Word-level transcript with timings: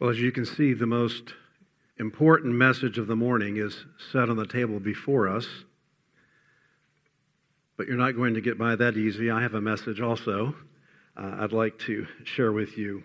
Well, 0.00 0.08
as 0.08 0.18
you 0.18 0.32
can 0.32 0.46
see, 0.46 0.72
the 0.72 0.86
most 0.86 1.34
important 1.98 2.54
message 2.54 2.96
of 2.96 3.06
the 3.06 3.16
morning 3.16 3.58
is 3.58 3.84
set 4.10 4.30
on 4.30 4.36
the 4.38 4.46
table 4.46 4.80
before 4.80 5.28
us. 5.28 5.46
But 7.76 7.86
you're 7.86 7.98
not 7.98 8.16
going 8.16 8.32
to 8.32 8.40
get 8.40 8.56
by 8.56 8.76
that 8.76 8.96
easy. 8.96 9.30
I 9.30 9.42
have 9.42 9.52
a 9.52 9.60
message 9.60 10.00
also 10.00 10.54
uh, 11.18 11.36
I'd 11.40 11.52
like 11.52 11.78
to 11.80 12.06
share 12.24 12.50
with 12.50 12.78
you. 12.78 13.04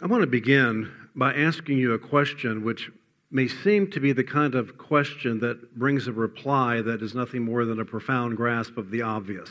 I 0.00 0.06
want 0.06 0.22
to 0.22 0.28
begin 0.28 0.92
by 1.16 1.34
asking 1.34 1.78
you 1.78 1.94
a 1.94 1.98
question 1.98 2.62
which 2.62 2.92
may 3.28 3.48
seem 3.48 3.90
to 3.90 3.98
be 3.98 4.12
the 4.12 4.22
kind 4.22 4.54
of 4.54 4.78
question 4.78 5.40
that 5.40 5.76
brings 5.76 6.06
a 6.06 6.12
reply 6.12 6.80
that 6.82 7.02
is 7.02 7.12
nothing 7.12 7.42
more 7.42 7.64
than 7.64 7.80
a 7.80 7.84
profound 7.84 8.36
grasp 8.36 8.76
of 8.76 8.92
the 8.92 9.02
obvious. 9.02 9.50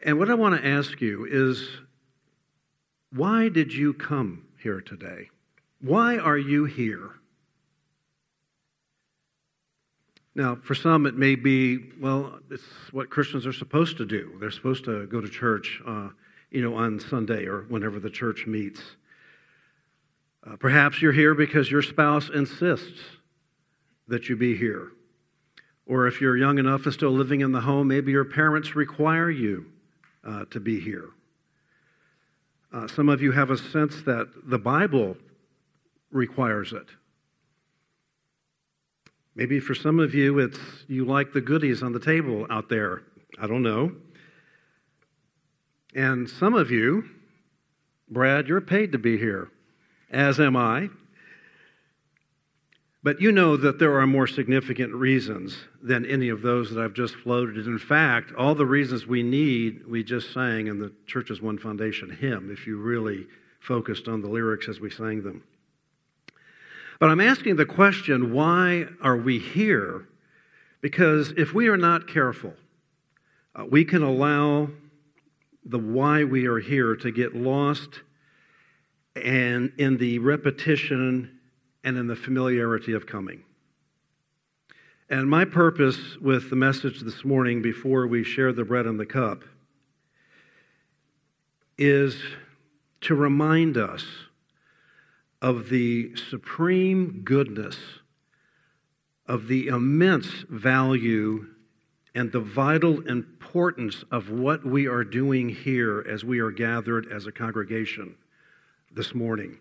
And 0.00 0.18
what 0.18 0.28
I 0.28 0.34
want 0.34 0.60
to 0.60 0.68
ask 0.68 1.00
you 1.00 1.24
is 1.30 1.68
why 3.12 3.48
did 3.48 3.72
you 3.72 3.94
come 3.94 4.46
here 4.62 4.80
today? 4.80 5.30
Why 5.80 6.18
are 6.18 6.38
you 6.38 6.64
here? 6.64 7.10
Now, 10.34 10.56
for 10.56 10.74
some, 10.74 11.06
it 11.06 11.16
may 11.16 11.34
be, 11.34 11.90
well, 12.00 12.38
it's 12.50 12.62
what 12.92 13.10
Christians 13.10 13.46
are 13.46 13.52
supposed 13.52 13.96
to 13.96 14.06
do. 14.06 14.36
They're 14.38 14.50
supposed 14.50 14.84
to 14.84 15.06
go 15.06 15.20
to 15.20 15.28
church, 15.28 15.80
uh, 15.86 16.10
you 16.50 16.62
know, 16.62 16.76
on 16.76 17.00
Sunday 17.00 17.46
or 17.46 17.62
whenever 17.62 17.98
the 17.98 18.10
church 18.10 18.46
meets. 18.46 18.80
Uh, 20.46 20.56
perhaps 20.56 21.02
you're 21.02 21.12
here 21.12 21.34
because 21.34 21.70
your 21.70 21.82
spouse 21.82 22.30
insists 22.32 23.00
that 24.06 24.28
you 24.28 24.36
be 24.36 24.56
here. 24.56 24.92
Or 25.86 26.06
if 26.06 26.20
you're 26.20 26.36
young 26.36 26.58
enough 26.58 26.84
and 26.84 26.92
still 26.92 27.10
living 27.10 27.40
in 27.40 27.52
the 27.52 27.62
home, 27.62 27.88
maybe 27.88 28.12
your 28.12 28.24
parents 28.24 28.76
require 28.76 29.30
you 29.30 29.66
uh, 30.24 30.44
to 30.50 30.60
be 30.60 30.78
here. 30.78 31.08
Uh, 32.72 32.86
some 32.86 33.08
of 33.08 33.22
you 33.22 33.32
have 33.32 33.50
a 33.50 33.56
sense 33.56 34.02
that 34.02 34.28
the 34.44 34.58
Bible 34.58 35.16
requires 36.10 36.72
it. 36.72 36.86
Maybe 39.34 39.60
for 39.60 39.74
some 39.74 40.00
of 40.00 40.14
you, 40.14 40.38
it's 40.38 40.58
you 40.88 41.04
like 41.04 41.32
the 41.32 41.40
goodies 41.40 41.82
on 41.82 41.92
the 41.92 42.00
table 42.00 42.46
out 42.50 42.68
there. 42.68 43.02
I 43.40 43.46
don't 43.46 43.62
know. 43.62 43.92
And 45.94 46.28
some 46.28 46.54
of 46.54 46.70
you, 46.70 47.08
Brad, 48.10 48.48
you're 48.48 48.60
paid 48.60 48.92
to 48.92 48.98
be 48.98 49.16
here, 49.16 49.48
as 50.10 50.40
am 50.40 50.56
I. 50.56 50.90
But 53.08 53.22
you 53.22 53.32
know 53.32 53.56
that 53.56 53.78
there 53.78 53.98
are 53.98 54.06
more 54.06 54.26
significant 54.26 54.92
reasons 54.92 55.56
than 55.82 56.04
any 56.04 56.28
of 56.28 56.42
those 56.42 56.70
that 56.70 56.84
I've 56.84 56.92
just 56.92 57.14
floated. 57.14 57.66
In 57.66 57.78
fact, 57.78 58.34
all 58.36 58.54
the 58.54 58.66
reasons 58.66 59.06
we 59.06 59.22
need, 59.22 59.86
we 59.86 60.04
just 60.04 60.34
sang 60.34 60.66
in 60.66 60.78
the 60.78 60.92
Church's 61.06 61.40
One 61.40 61.56
Foundation 61.56 62.10
hymn, 62.10 62.50
if 62.52 62.66
you 62.66 62.76
really 62.76 63.26
focused 63.60 64.08
on 64.08 64.20
the 64.20 64.28
lyrics 64.28 64.68
as 64.68 64.78
we 64.78 64.90
sang 64.90 65.22
them. 65.22 65.42
But 67.00 67.08
I'm 67.08 67.22
asking 67.22 67.56
the 67.56 67.64
question 67.64 68.30
why 68.34 68.88
are 69.00 69.16
we 69.16 69.38
here? 69.38 70.06
Because 70.82 71.32
if 71.34 71.54
we 71.54 71.68
are 71.68 71.78
not 71.78 72.08
careful, 72.08 72.52
uh, 73.54 73.64
we 73.64 73.86
can 73.86 74.02
allow 74.02 74.68
the 75.64 75.78
why 75.78 76.24
we 76.24 76.44
are 76.44 76.58
here 76.58 76.94
to 76.96 77.10
get 77.10 77.34
lost 77.34 78.02
and 79.16 79.72
in 79.78 79.96
the 79.96 80.18
repetition 80.18 81.37
and 81.88 81.96
in 81.96 82.06
the 82.06 82.14
familiarity 82.14 82.92
of 82.92 83.06
coming. 83.06 83.42
And 85.08 85.26
my 85.26 85.46
purpose 85.46 86.18
with 86.20 86.50
the 86.50 86.56
message 86.56 87.00
this 87.00 87.24
morning, 87.24 87.62
before 87.62 88.06
we 88.06 88.22
share 88.22 88.52
the 88.52 88.62
bread 88.62 88.84
and 88.84 89.00
the 89.00 89.06
cup, 89.06 89.42
is 91.78 92.20
to 93.00 93.14
remind 93.14 93.78
us 93.78 94.04
of 95.40 95.70
the 95.70 96.14
supreme 96.14 97.22
goodness, 97.24 97.78
of 99.26 99.48
the 99.48 99.68
immense 99.68 100.44
value, 100.50 101.46
and 102.14 102.30
the 102.30 102.40
vital 102.40 103.00
importance 103.08 104.04
of 104.10 104.28
what 104.28 104.62
we 104.62 104.86
are 104.86 105.04
doing 105.04 105.48
here 105.48 106.04
as 106.06 106.22
we 106.22 106.38
are 106.40 106.50
gathered 106.50 107.10
as 107.10 107.26
a 107.26 107.32
congregation 107.32 108.14
this 108.92 109.14
morning. 109.14 109.56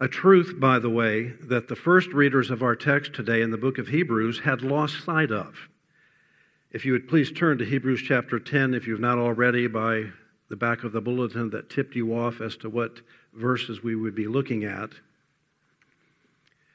A 0.00 0.08
truth, 0.08 0.54
by 0.58 0.80
the 0.80 0.90
way, 0.90 1.34
that 1.42 1.68
the 1.68 1.76
first 1.76 2.08
readers 2.12 2.50
of 2.50 2.62
our 2.62 2.74
text 2.74 3.14
today 3.14 3.42
in 3.42 3.52
the 3.52 3.56
book 3.56 3.78
of 3.78 3.88
Hebrews 3.88 4.40
had 4.40 4.62
lost 4.62 5.04
sight 5.04 5.30
of. 5.30 5.68
If 6.72 6.84
you 6.84 6.92
would 6.92 7.08
please 7.08 7.30
turn 7.30 7.58
to 7.58 7.64
Hebrews 7.64 8.02
chapter 8.02 8.40
10, 8.40 8.74
if 8.74 8.88
you've 8.88 8.98
not 8.98 9.18
already, 9.18 9.68
by 9.68 10.06
the 10.48 10.56
back 10.56 10.82
of 10.82 10.90
the 10.90 11.00
bulletin 11.00 11.50
that 11.50 11.70
tipped 11.70 11.94
you 11.94 12.16
off 12.18 12.40
as 12.40 12.56
to 12.58 12.68
what 12.68 13.00
verses 13.32 13.84
we 13.84 13.94
would 13.94 14.16
be 14.16 14.26
looking 14.26 14.64
at. 14.64 14.90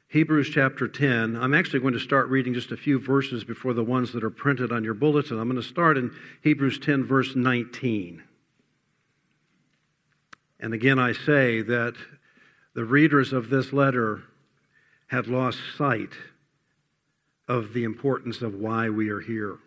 Hebrews 0.07 0.50
chapter 0.50 0.88
10. 0.88 1.36
I'm 1.36 1.53
actually 1.53 1.81
going 1.81 1.94
to 1.94 2.00
start 2.00 2.30
reading 2.30 2.53
just 2.53 2.72
a 2.72 2.78
few 2.78 3.00
verses 3.00 3.44
before 3.44 3.74
the 3.74 3.84
ones 3.84 4.13
that 4.13 4.24
are 4.24 4.31
printed 4.31 4.72
on 4.72 4.84
your 4.84 4.94
bulletin. 4.94 5.38
I'm 5.38 5.50
going 5.50 5.62
to 5.62 5.68
start 5.68 5.97
in 5.97 6.12
Hebrews 6.41 6.80
10, 6.80 7.03
verse 7.03 7.36
19. 7.36 8.24
And 10.62 10.74
again, 10.74 10.97
I 10.97 11.12
say 11.12 11.62
that 11.62 11.96
the 12.74 12.85
readers 12.85 13.34
of 13.34 13.50
this 13.50 13.74
letter 13.74 14.24
had 15.07 15.28
lost 15.28 15.59
sight 15.78 16.13
of 17.47 17.74
the 17.74 17.84
importance 17.84 18.41
of 18.41 18.53
why 18.53 18.90
we 18.90 19.09
are 19.09 19.22
here. 19.22 19.57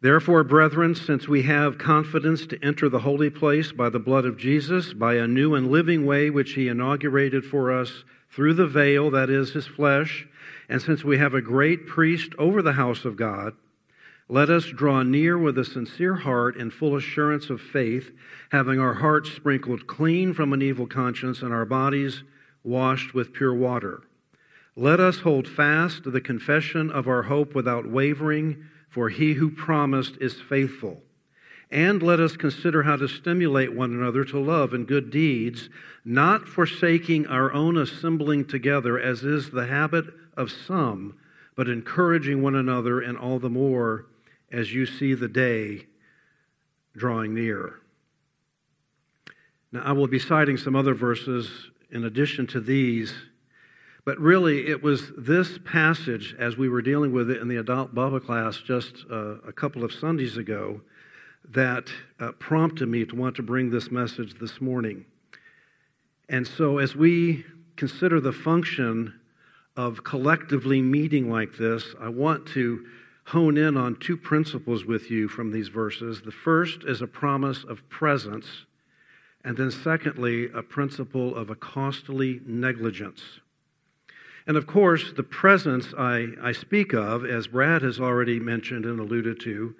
Therefore, 0.00 0.44
brethren, 0.44 0.94
since 0.94 1.28
we 1.28 1.42
have 1.42 1.78
confidence 1.78 2.46
to 2.48 2.62
enter 2.62 2.88
the 2.88 3.00
holy 3.00 3.30
place 3.30 3.72
by 3.72 3.88
the 3.88 3.98
blood 3.98 4.26
of 4.26 4.36
Jesus, 4.36 4.92
by 4.92 5.14
a 5.14 5.26
new 5.26 5.54
and 5.54 5.70
living 5.70 6.04
way 6.04 6.28
which 6.28 6.52
he 6.52 6.68
inaugurated 6.68 7.44
for 7.44 7.72
us 7.72 8.04
through 8.30 8.54
the 8.54 8.66
veil, 8.66 9.10
that 9.10 9.30
is, 9.30 9.52
his 9.52 9.66
flesh, 9.66 10.26
and 10.68 10.82
since 10.82 11.04
we 11.04 11.18
have 11.18 11.32
a 11.32 11.40
great 11.40 11.86
priest 11.86 12.34
over 12.38 12.60
the 12.60 12.74
house 12.74 13.04
of 13.04 13.16
God, 13.16 13.54
let 14.28 14.48
us 14.48 14.64
draw 14.64 15.02
near 15.02 15.36
with 15.36 15.58
a 15.58 15.64
sincere 15.64 16.14
heart 16.16 16.56
and 16.56 16.72
full 16.72 16.96
assurance 16.96 17.50
of 17.50 17.60
faith, 17.60 18.10
having 18.50 18.80
our 18.80 18.94
hearts 18.94 19.30
sprinkled 19.30 19.86
clean 19.86 20.32
from 20.32 20.52
an 20.52 20.62
evil 20.62 20.86
conscience 20.86 21.42
and 21.42 21.52
our 21.52 21.66
bodies 21.66 22.22
washed 22.62 23.12
with 23.12 23.34
pure 23.34 23.54
water. 23.54 24.02
Let 24.76 24.98
us 24.98 25.18
hold 25.18 25.46
fast 25.46 26.10
the 26.10 26.20
confession 26.20 26.90
of 26.90 27.06
our 27.06 27.24
hope 27.24 27.54
without 27.54 27.88
wavering 27.88 28.64
for 28.88 29.08
he 29.08 29.34
who 29.34 29.50
promised 29.50 30.16
is 30.20 30.40
faithful. 30.40 31.02
And 31.70 32.02
let 32.02 32.20
us 32.20 32.36
consider 32.36 32.84
how 32.84 32.96
to 32.96 33.08
stimulate 33.08 33.74
one 33.74 33.92
another 33.92 34.24
to 34.26 34.38
love 34.38 34.72
and 34.72 34.86
good 34.86 35.10
deeds, 35.10 35.68
not 36.04 36.48
forsaking 36.48 37.26
our 37.26 37.52
own 37.52 37.76
assembling 37.76 38.46
together, 38.46 38.98
as 38.98 39.24
is 39.24 39.50
the 39.50 39.66
habit 39.66 40.06
of 40.36 40.50
some, 40.50 41.14
but 41.56 41.68
encouraging 41.68 42.40
one 42.40 42.54
another, 42.54 43.00
and 43.00 43.18
all 43.18 43.40
the 43.40 43.50
more 43.50 44.06
as 44.54 44.72
you 44.72 44.86
see 44.86 45.14
the 45.14 45.28
day 45.28 45.86
drawing 46.96 47.34
near. 47.34 47.80
Now, 49.72 49.82
I 49.82 49.92
will 49.92 50.06
be 50.06 50.18
citing 50.18 50.56
some 50.56 50.76
other 50.76 50.94
verses 50.94 51.70
in 51.90 52.04
addition 52.04 52.46
to 52.48 52.60
these 52.60 53.14
but 54.04 54.18
really, 54.18 54.66
it 54.66 54.82
was 54.82 55.12
this 55.16 55.58
passage, 55.64 56.36
as 56.38 56.58
we 56.58 56.68
were 56.68 56.82
dealing 56.82 57.12
with 57.12 57.30
it 57.30 57.40
in 57.40 57.48
the 57.48 57.56
adult 57.56 57.94
Bible 57.94 58.20
class 58.20 58.58
just 58.58 59.06
uh, 59.10 59.36
a 59.46 59.52
couple 59.52 59.82
of 59.82 59.92
Sundays 59.92 60.36
ago, 60.36 60.82
that 61.48 61.88
uh, 62.20 62.32
prompted 62.32 62.88
me 62.88 63.06
to 63.06 63.16
want 63.16 63.36
to 63.36 63.42
bring 63.42 63.70
this 63.70 63.90
message 63.90 64.34
this 64.38 64.60
morning. 64.60 65.06
And 66.28 66.46
so, 66.46 66.78
as 66.78 66.94
we 66.94 67.46
consider 67.76 68.20
the 68.20 68.32
function 68.32 69.18
of 69.74 70.04
collectively 70.04 70.82
meeting 70.82 71.30
like 71.30 71.56
this, 71.56 71.94
I 71.98 72.10
want 72.10 72.46
to 72.48 72.84
hone 73.26 73.56
in 73.56 73.76
on 73.76 73.96
two 73.96 74.16
principles 74.16 74.84
with 74.84 75.10
you 75.10 75.28
from 75.28 75.50
these 75.50 75.68
verses. 75.68 76.22
The 76.22 76.30
first 76.30 76.84
is 76.84 77.00
a 77.00 77.06
promise 77.06 77.64
of 77.64 77.88
presence, 77.88 78.66
and 79.42 79.56
then, 79.56 79.70
secondly, 79.70 80.50
a 80.52 80.62
principle 80.62 81.34
of 81.34 81.50
a 81.50 81.54
costly 81.54 82.40
negligence. 82.46 83.40
And 84.46 84.56
of 84.56 84.66
course, 84.66 85.12
the 85.12 85.22
presence 85.22 85.94
I, 85.96 86.28
I 86.42 86.52
speak 86.52 86.92
of, 86.92 87.24
as 87.24 87.46
Brad 87.46 87.82
has 87.82 87.98
already 87.98 88.38
mentioned 88.38 88.84
and 88.84 89.00
alluded 89.00 89.40
to, 89.40 89.74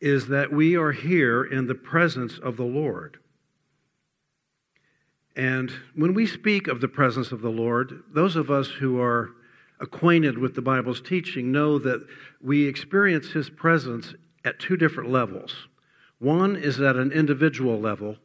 is 0.00 0.28
that 0.28 0.52
we 0.52 0.76
are 0.76 0.92
here 0.92 1.42
in 1.42 1.66
the 1.66 1.74
presence 1.74 2.38
of 2.38 2.56
the 2.56 2.64
Lord. 2.64 3.18
And 5.34 5.72
when 5.96 6.14
we 6.14 6.26
speak 6.26 6.68
of 6.68 6.80
the 6.80 6.88
presence 6.88 7.32
of 7.32 7.40
the 7.40 7.50
Lord, 7.50 8.04
those 8.12 8.36
of 8.36 8.50
us 8.50 8.68
who 8.68 9.00
are 9.00 9.30
acquainted 9.80 10.38
with 10.38 10.54
the 10.54 10.62
Bible's 10.62 11.00
teaching 11.00 11.52
know 11.52 11.78
that 11.78 12.06
we 12.40 12.66
experience 12.66 13.28
His 13.32 13.50
presence 13.50 14.14
at 14.44 14.58
two 14.58 14.76
different 14.76 15.10
levels. 15.10 15.68
One 16.18 16.56
is 16.56 16.80
at 16.80 16.96
an 16.96 17.12
individual 17.12 17.80
level, 17.80 18.16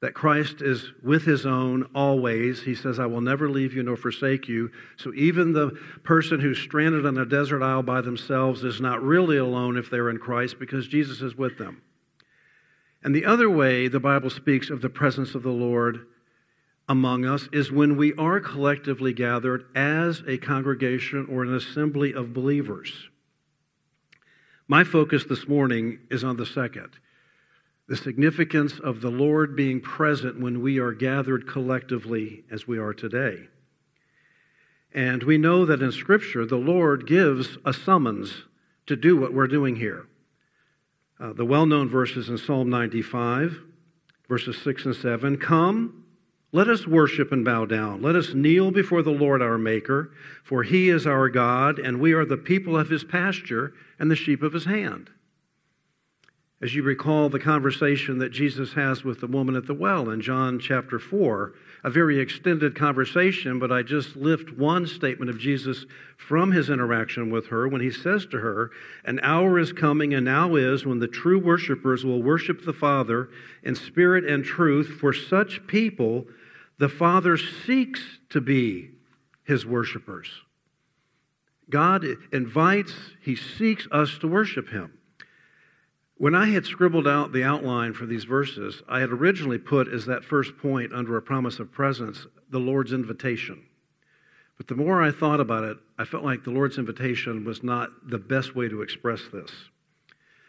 that 0.00 0.14
Christ 0.14 0.62
is 0.62 0.92
with 1.02 1.24
his 1.24 1.44
own 1.44 1.88
always. 1.94 2.62
He 2.62 2.74
says, 2.74 3.00
I 3.00 3.06
will 3.06 3.20
never 3.20 3.50
leave 3.50 3.74
you 3.74 3.82
nor 3.82 3.96
forsake 3.96 4.46
you. 4.46 4.70
So 4.96 5.12
even 5.14 5.52
the 5.52 5.70
person 6.04 6.40
who's 6.40 6.58
stranded 6.58 7.04
on 7.04 7.18
a 7.18 7.26
desert 7.26 7.64
isle 7.64 7.82
by 7.82 8.00
themselves 8.00 8.62
is 8.62 8.80
not 8.80 9.02
really 9.02 9.38
alone 9.38 9.76
if 9.76 9.90
they're 9.90 10.10
in 10.10 10.18
Christ 10.18 10.60
because 10.60 10.86
Jesus 10.86 11.20
is 11.20 11.34
with 11.34 11.58
them. 11.58 11.82
And 13.02 13.14
the 13.14 13.24
other 13.24 13.50
way 13.50 13.88
the 13.88 14.00
Bible 14.00 14.30
speaks 14.30 14.70
of 14.70 14.82
the 14.82 14.88
presence 14.88 15.34
of 15.34 15.42
the 15.42 15.50
Lord 15.50 16.06
among 16.88 17.24
us 17.24 17.48
is 17.52 17.70
when 17.70 17.96
we 17.96 18.14
are 18.14 18.40
collectively 18.40 19.12
gathered 19.12 19.66
as 19.74 20.22
a 20.26 20.38
congregation 20.38 21.26
or 21.30 21.42
an 21.42 21.54
assembly 21.54 22.12
of 22.12 22.32
believers. 22.32 23.08
My 24.66 24.84
focus 24.84 25.24
this 25.24 25.46
morning 25.46 25.98
is 26.10 26.24
on 26.24 26.36
the 26.36 26.46
second 26.46 26.90
the 27.88 27.96
significance 27.96 28.78
of 28.78 29.00
the 29.00 29.10
Lord 29.10 29.56
being 29.56 29.80
present 29.80 30.38
when 30.38 30.60
we 30.60 30.78
are 30.78 30.92
gathered 30.92 31.48
collectively 31.48 32.44
as 32.50 32.68
we 32.68 32.78
are 32.78 32.92
today. 32.92 33.48
And 34.92 35.22
we 35.22 35.38
know 35.38 35.64
that 35.64 35.80
in 35.80 35.90
Scripture, 35.90 36.44
the 36.44 36.56
Lord 36.56 37.06
gives 37.06 37.56
a 37.64 37.72
summons 37.72 38.44
to 38.86 38.94
do 38.94 39.16
what 39.16 39.32
we're 39.32 39.46
doing 39.46 39.76
here. 39.76 40.06
Uh, 41.18 41.32
the 41.32 41.46
well 41.46 41.66
known 41.66 41.88
verses 41.88 42.28
in 42.28 42.36
Psalm 42.36 42.68
95, 42.68 43.62
verses 44.28 44.58
6 44.62 44.84
and 44.84 44.94
7 44.94 45.38
Come, 45.38 45.97
let 46.50 46.68
us 46.68 46.86
worship 46.86 47.30
and 47.30 47.44
bow 47.44 47.66
down. 47.66 48.00
Let 48.00 48.16
us 48.16 48.32
kneel 48.32 48.70
before 48.70 49.02
the 49.02 49.10
Lord 49.10 49.42
our 49.42 49.58
Maker, 49.58 50.12
for 50.42 50.62
he 50.62 50.88
is 50.88 51.06
our 51.06 51.28
God, 51.28 51.78
and 51.78 52.00
we 52.00 52.12
are 52.12 52.24
the 52.24 52.38
people 52.38 52.76
of 52.76 52.88
his 52.88 53.04
pasture 53.04 53.74
and 53.98 54.10
the 54.10 54.16
sheep 54.16 54.42
of 54.42 54.54
his 54.54 54.64
hand. 54.64 55.10
As 56.60 56.74
you 56.74 56.82
recall 56.82 57.28
the 57.28 57.38
conversation 57.38 58.18
that 58.18 58.32
Jesus 58.32 58.72
has 58.72 59.04
with 59.04 59.20
the 59.20 59.28
woman 59.28 59.54
at 59.54 59.66
the 59.66 59.74
well 59.74 60.10
in 60.10 60.20
John 60.20 60.58
chapter 60.58 60.98
4, 60.98 61.52
a 61.84 61.90
very 61.90 62.18
extended 62.18 62.74
conversation, 62.74 63.60
but 63.60 63.70
I 63.70 63.82
just 63.82 64.16
lift 64.16 64.56
one 64.58 64.86
statement 64.86 65.30
of 65.30 65.38
Jesus 65.38 65.86
from 66.16 66.50
his 66.50 66.68
interaction 66.68 67.30
with 67.30 67.46
her 67.48 67.68
when 67.68 67.80
he 67.80 67.92
says 67.92 68.26
to 68.26 68.38
her, 68.40 68.72
An 69.04 69.20
hour 69.22 69.58
is 69.60 69.72
coming 69.72 70.14
and 70.14 70.24
now 70.24 70.56
is 70.56 70.84
when 70.84 70.98
the 70.98 71.06
true 71.06 71.38
worshipers 71.38 72.04
will 72.04 72.22
worship 72.22 72.64
the 72.64 72.72
Father 72.72 73.28
in 73.62 73.76
spirit 73.76 74.24
and 74.24 74.44
truth. 74.44 74.88
For 74.98 75.12
such 75.12 75.64
people, 75.68 76.26
the 76.78 76.88
Father 76.88 77.36
seeks 77.36 78.00
to 78.30 78.40
be 78.40 78.90
his 79.44 79.66
worshipers. 79.66 80.28
God 81.70 82.04
invites, 82.32 82.92
he 83.20 83.36
seeks 83.36 83.86
us 83.90 84.16
to 84.18 84.28
worship 84.28 84.70
him. 84.70 84.94
When 86.16 86.34
I 86.34 86.46
had 86.46 86.66
scribbled 86.66 87.06
out 87.06 87.32
the 87.32 87.44
outline 87.44 87.92
for 87.92 88.04
these 88.04 88.24
verses, 88.24 88.82
I 88.88 88.98
had 88.98 89.10
originally 89.10 89.58
put 89.58 89.86
as 89.86 90.06
that 90.06 90.24
first 90.24 90.58
point 90.58 90.92
under 90.92 91.16
a 91.16 91.22
promise 91.22 91.60
of 91.60 91.70
presence 91.70 92.26
the 92.50 92.58
Lord's 92.58 92.92
invitation. 92.92 93.62
But 94.56 94.66
the 94.66 94.74
more 94.74 95.00
I 95.00 95.12
thought 95.12 95.38
about 95.38 95.62
it, 95.62 95.78
I 95.96 96.04
felt 96.04 96.24
like 96.24 96.42
the 96.42 96.50
Lord's 96.50 96.76
invitation 96.76 97.44
was 97.44 97.62
not 97.62 97.90
the 98.10 98.18
best 98.18 98.56
way 98.56 98.68
to 98.68 98.82
express 98.82 99.20
this. 99.32 99.52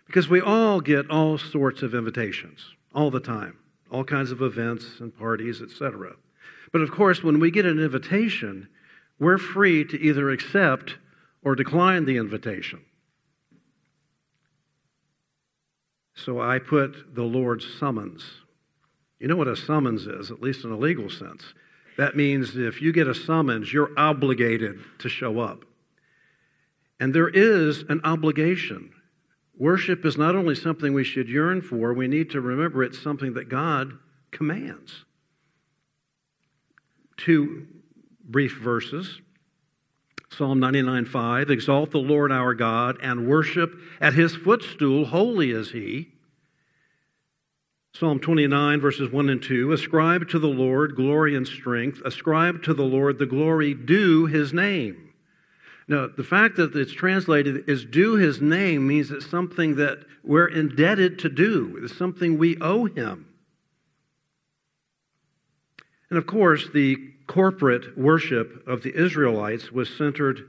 Because 0.07 0.27
we 0.27 0.41
all 0.41 0.81
get 0.81 1.11
all 1.11 1.37
sorts 1.37 1.83
of 1.83 1.93
invitations 1.93 2.73
all 2.91 3.11
the 3.11 3.19
time, 3.19 3.58
all 3.91 4.03
kinds 4.03 4.31
of 4.31 4.41
events 4.41 4.99
and 4.99 5.17
parties, 5.17 5.61
etc. 5.61 6.15
But 6.71 6.81
of 6.81 6.91
course, 6.91 7.23
when 7.23 7.39
we 7.39 7.51
get 7.51 7.65
an 7.65 7.79
invitation, 7.79 8.67
we're 9.19 9.37
free 9.37 9.83
to 9.85 9.99
either 9.99 10.29
accept 10.29 10.97
or 11.43 11.55
decline 11.55 12.05
the 12.05 12.17
invitation. 12.17 12.81
So 16.13 16.41
I 16.41 16.59
put 16.59 17.15
the 17.15 17.23
Lord's 17.23 17.65
summons. 17.79 18.23
You 19.19 19.27
know 19.27 19.35
what 19.35 19.47
a 19.47 19.55
summons 19.55 20.05
is, 20.05 20.31
at 20.31 20.41
least 20.41 20.63
in 20.63 20.71
a 20.71 20.77
legal 20.77 21.09
sense. 21.09 21.53
That 21.97 22.15
means 22.15 22.55
if 22.55 22.81
you 22.81 22.91
get 22.91 23.07
a 23.07 23.15
summons, 23.15 23.73
you're 23.73 23.91
obligated 23.97 24.79
to 24.99 25.09
show 25.09 25.39
up. 25.39 25.65
And 26.99 27.13
there 27.13 27.29
is 27.29 27.83
an 27.89 28.01
obligation. 28.03 28.91
Worship 29.59 30.05
is 30.05 30.17
not 30.17 30.37
only 30.37 30.55
something 30.55 30.93
we 30.93 31.03
should 31.03 31.27
yearn 31.27 31.61
for, 31.61 31.93
we 31.93 32.07
need 32.07 32.31
to 32.31 32.39
remember 32.39 32.81
it's 32.81 32.97
something 32.97 33.33
that 33.33 33.49
God 33.49 33.91
commands. 34.31 35.03
Two 37.17 37.67
brief 38.23 38.57
verses. 38.57 39.19
Psalm 40.31 40.61
99 40.61 41.05
5 41.05 41.49
Exalt 41.49 41.91
the 41.91 41.97
Lord 41.97 42.31
our 42.31 42.53
God 42.53 42.97
and 43.01 43.27
worship 43.27 43.73
at 43.99 44.13
his 44.13 44.33
footstool, 44.33 45.05
holy 45.05 45.51
is 45.51 45.71
he. 45.71 46.13
Psalm 47.93 48.19
29, 48.19 48.79
verses 48.79 49.11
1 49.11 49.29
and 49.29 49.43
2 49.43 49.73
Ascribe 49.73 50.29
to 50.29 50.39
the 50.39 50.47
Lord 50.47 50.95
glory 50.95 51.35
and 51.35 51.45
strength, 51.45 52.01
ascribe 52.05 52.63
to 52.63 52.73
the 52.73 52.83
Lord 52.83 53.17
the 53.17 53.25
glory 53.25 53.73
due 53.73 54.25
his 54.25 54.53
name. 54.53 55.08
Now, 55.89 56.05
the 56.05 56.23
fact 56.23 56.57
that 56.57 56.75
it's 56.75 56.93
translated 56.93 57.67
is 57.67 57.83
due 57.83 58.13
his 58.13 58.39
name 58.39 58.87
means 58.87 59.09
it's 59.09 59.25
something 59.25 59.75
that 59.77 59.97
we're 60.23 60.47
indebted 60.47 61.17
to 61.19 61.29
do, 61.29 61.79
it's 61.81 61.97
something 61.97 62.37
we 62.37 62.57
owe 62.61 62.85
him. 62.85 63.25
And 66.11 66.19
of 66.19 66.27
course, 66.27 66.69
the 66.71 66.95
corporate 67.25 67.97
worship 67.97 68.67
of 68.67 68.83
the 68.83 68.95
Israelites 68.95 69.71
was 69.71 69.89
centered 69.89 70.47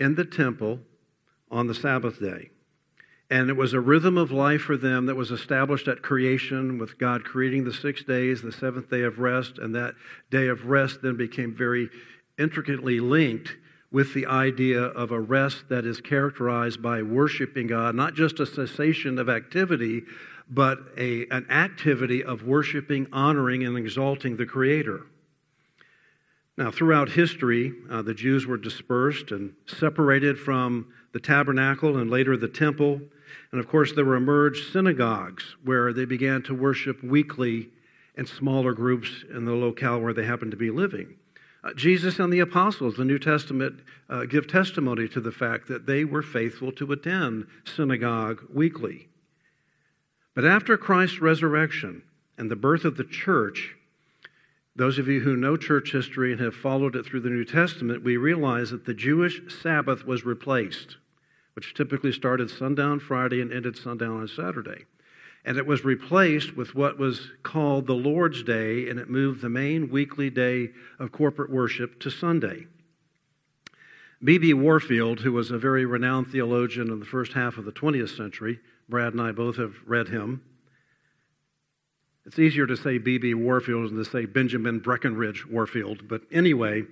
in 0.00 0.14
the 0.14 0.24
temple 0.24 0.80
on 1.50 1.66
the 1.66 1.74
Sabbath 1.74 2.18
day. 2.18 2.48
And 3.30 3.50
it 3.50 3.56
was 3.56 3.74
a 3.74 3.80
rhythm 3.80 4.16
of 4.16 4.30
life 4.30 4.62
for 4.62 4.78
them 4.78 5.06
that 5.06 5.14
was 5.14 5.30
established 5.30 5.88
at 5.88 6.02
creation, 6.02 6.78
with 6.78 6.98
God 6.98 7.24
creating 7.24 7.64
the 7.64 7.72
six 7.72 8.02
days, 8.02 8.40
the 8.40 8.52
seventh 8.52 8.90
day 8.90 9.02
of 9.02 9.18
rest, 9.18 9.58
and 9.58 9.74
that 9.74 9.94
day 10.30 10.48
of 10.48 10.66
rest 10.66 11.02
then 11.02 11.16
became 11.16 11.54
very 11.54 11.90
intricately 12.38 13.00
linked 13.00 13.56
with 13.94 14.12
the 14.12 14.26
idea 14.26 14.80
of 14.80 15.12
a 15.12 15.20
rest 15.20 15.68
that 15.68 15.86
is 15.86 16.00
characterized 16.00 16.82
by 16.82 17.00
worshiping 17.00 17.68
God, 17.68 17.94
not 17.94 18.14
just 18.14 18.40
a 18.40 18.44
cessation 18.44 19.20
of 19.20 19.28
activity, 19.28 20.02
but 20.50 20.80
a, 20.98 21.28
an 21.28 21.48
activity 21.48 22.24
of 22.24 22.42
worshiping, 22.42 23.06
honoring, 23.12 23.64
and 23.64 23.78
exalting 23.78 24.36
the 24.36 24.46
Creator. 24.46 25.06
Now, 26.58 26.72
throughout 26.72 27.08
history, 27.08 27.72
uh, 27.88 28.02
the 28.02 28.14
Jews 28.14 28.48
were 28.48 28.56
dispersed 28.56 29.30
and 29.30 29.54
separated 29.66 30.40
from 30.40 30.92
the 31.12 31.20
tabernacle 31.20 31.96
and 31.98 32.10
later 32.10 32.36
the 32.36 32.48
temple. 32.48 33.00
And 33.52 33.60
of 33.60 33.68
course, 33.68 33.92
there 33.92 34.04
were 34.04 34.16
emerged 34.16 34.72
synagogues 34.72 35.54
where 35.62 35.92
they 35.92 36.04
began 36.04 36.42
to 36.42 36.54
worship 36.54 37.00
weekly 37.04 37.70
in 38.16 38.26
smaller 38.26 38.72
groups 38.72 39.24
in 39.32 39.44
the 39.44 39.52
locale 39.52 40.00
where 40.00 40.12
they 40.12 40.24
happened 40.24 40.50
to 40.50 40.56
be 40.56 40.72
living. 40.72 41.14
Uh, 41.64 41.72
Jesus 41.72 42.18
and 42.18 42.30
the 42.30 42.40
apostles, 42.40 42.96
the 42.96 43.06
New 43.06 43.18
Testament, 43.18 43.80
uh, 44.10 44.26
give 44.26 44.46
testimony 44.46 45.08
to 45.08 45.20
the 45.20 45.32
fact 45.32 45.66
that 45.68 45.86
they 45.86 46.04
were 46.04 46.22
faithful 46.22 46.70
to 46.72 46.92
attend 46.92 47.46
synagogue 47.64 48.42
weekly. 48.52 49.08
But 50.34 50.44
after 50.44 50.76
Christ's 50.76 51.22
resurrection 51.22 52.02
and 52.36 52.50
the 52.50 52.56
birth 52.56 52.84
of 52.84 52.98
the 52.98 53.04
church, 53.04 53.76
those 54.76 54.98
of 54.98 55.08
you 55.08 55.20
who 55.20 55.36
know 55.36 55.56
church 55.56 55.92
history 55.92 56.32
and 56.32 56.40
have 56.40 56.54
followed 56.54 56.96
it 56.96 57.06
through 57.06 57.20
the 57.20 57.30
New 57.30 57.44
Testament, 57.44 58.04
we 58.04 58.18
realize 58.18 58.70
that 58.70 58.84
the 58.84 58.92
Jewish 58.92 59.40
Sabbath 59.62 60.04
was 60.04 60.26
replaced, 60.26 60.98
which 61.54 61.72
typically 61.72 62.12
started 62.12 62.50
sundown 62.50 63.00
Friday 63.00 63.40
and 63.40 63.52
ended 63.52 63.78
sundown 63.78 64.20
on 64.20 64.28
Saturday. 64.28 64.84
And 65.44 65.58
it 65.58 65.66
was 65.66 65.84
replaced 65.84 66.56
with 66.56 66.74
what 66.74 66.98
was 66.98 67.30
called 67.42 67.86
the 67.86 67.94
Lord's 67.94 68.42
Day, 68.42 68.88
and 68.88 68.98
it 68.98 69.10
moved 69.10 69.42
the 69.42 69.48
main 69.48 69.90
weekly 69.90 70.30
day 70.30 70.70
of 70.98 71.12
corporate 71.12 71.50
worship 71.50 72.00
to 72.00 72.10
Sunday. 72.10 72.66
B.B. 74.22 74.54
Warfield, 74.54 75.20
who 75.20 75.32
was 75.32 75.50
a 75.50 75.58
very 75.58 75.84
renowned 75.84 76.28
theologian 76.28 76.90
in 76.90 76.98
the 76.98 77.04
first 77.04 77.34
half 77.34 77.58
of 77.58 77.66
the 77.66 77.72
20th 77.72 78.16
century, 78.16 78.58
Brad 78.88 79.12
and 79.12 79.20
I 79.20 79.32
both 79.32 79.56
have 79.56 79.74
read 79.86 80.08
him, 80.08 80.42
it's 82.26 82.38
easier 82.38 82.66
to 82.66 82.76
say 82.76 82.96
B.B. 82.98 83.34
Warfield 83.34 83.90
than 83.90 83.98
to 83.98 84.04
say 84.04 84.24
Benjamin 84.24 84.78
Breckinridge 84.78 85.46
Warfield. 85.46 86.08
But 86.08 86.22
anyway, 86.32 86.84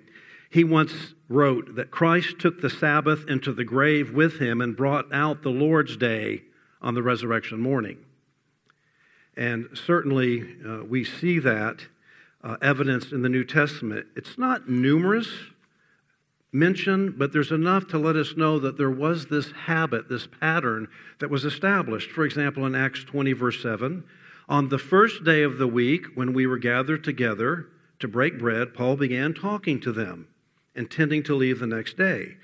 he 0.51 0.63
once 0.63 1.15
wrote 1.29 1.77
that 1.77 1.91
Christ 1.91 2.39
took 2.39 2.61
the 2.61 2.69
Sabbath 2.69 3.25
into 3.29 3.53
the 3.53 3.65
grave 3.65 4.13
with 4.13 4.39
him 4.39 4.61
and 4.61 4.77
brought 4.77 5.11
out 5.13 5.43
the 5.43 5.51
Lord's 5.51 5.97
Day 5.97 6.43
on 6.83 6.95
the 6.95 7.03
resurrection 7.03 7.61
morning. 7.61 7.99
And 9.37 9.69
certainly 9.75 10.57
uh, 10.67 10.85
we 10.85 11.05
see 11.05 11.39
that 11.39 11.87
uh, 12.45 12.57
evidence 12.61 13.13
in 13.13 13.23
the 13.23 13.29
New 13.29 13.45
Testament. 13.45 14.07
It's 14.17 14.37
not 14.37 14.69
numerous 14.69 15.29
mentioned, 16.53 17.19
but 17.19 17.33
there's 17.33 17.51
enough 17.51 17.89
to 17.89 17.99
let 17.99 18.15
us 18.15 18.37
know 18.37 18.59
that 18.59 18.77
there 18.77 18.91
was 18.91 19.27
this 19.27 19.51
habit, 19.53 20.09
this 20.09 20.27
pattern 20.27 20.87
that 21.19 21.31
was 21.31 21.45
established. 21.45 22.11
For 22.11 22.25
example, 22.25 22.67
in 22.67 22.75
Acts 22.75 23.05
20, 23.05 23.33
verse 23.33 23.63
7, 23.63 24.05
on 24.49 24.69
the 24.69 24.79
first 24.79 25.25
day 25.25 25.43
of 25.43 25.57
the 25.57 25.67
week, 25.67 26.07
when 26.15 26.35
we 26.35 26.47
were 26.47 26.59
gathered 26.59 27.05
together 27.05 27.69
to 28.01 28.09
break 28.09 28.39
bread, 28.39 28.75
Paul 28.75 28.97
began 28.97 29.33
talking 29.33 29.81
to 29.81 29.93
them, 29.93 30.29
intending 30.75 31.23
to 31.23 31.35
leave 31.35 31.59
the 31.59 31.67
next 31.67 31.97
day. 31.97 32.37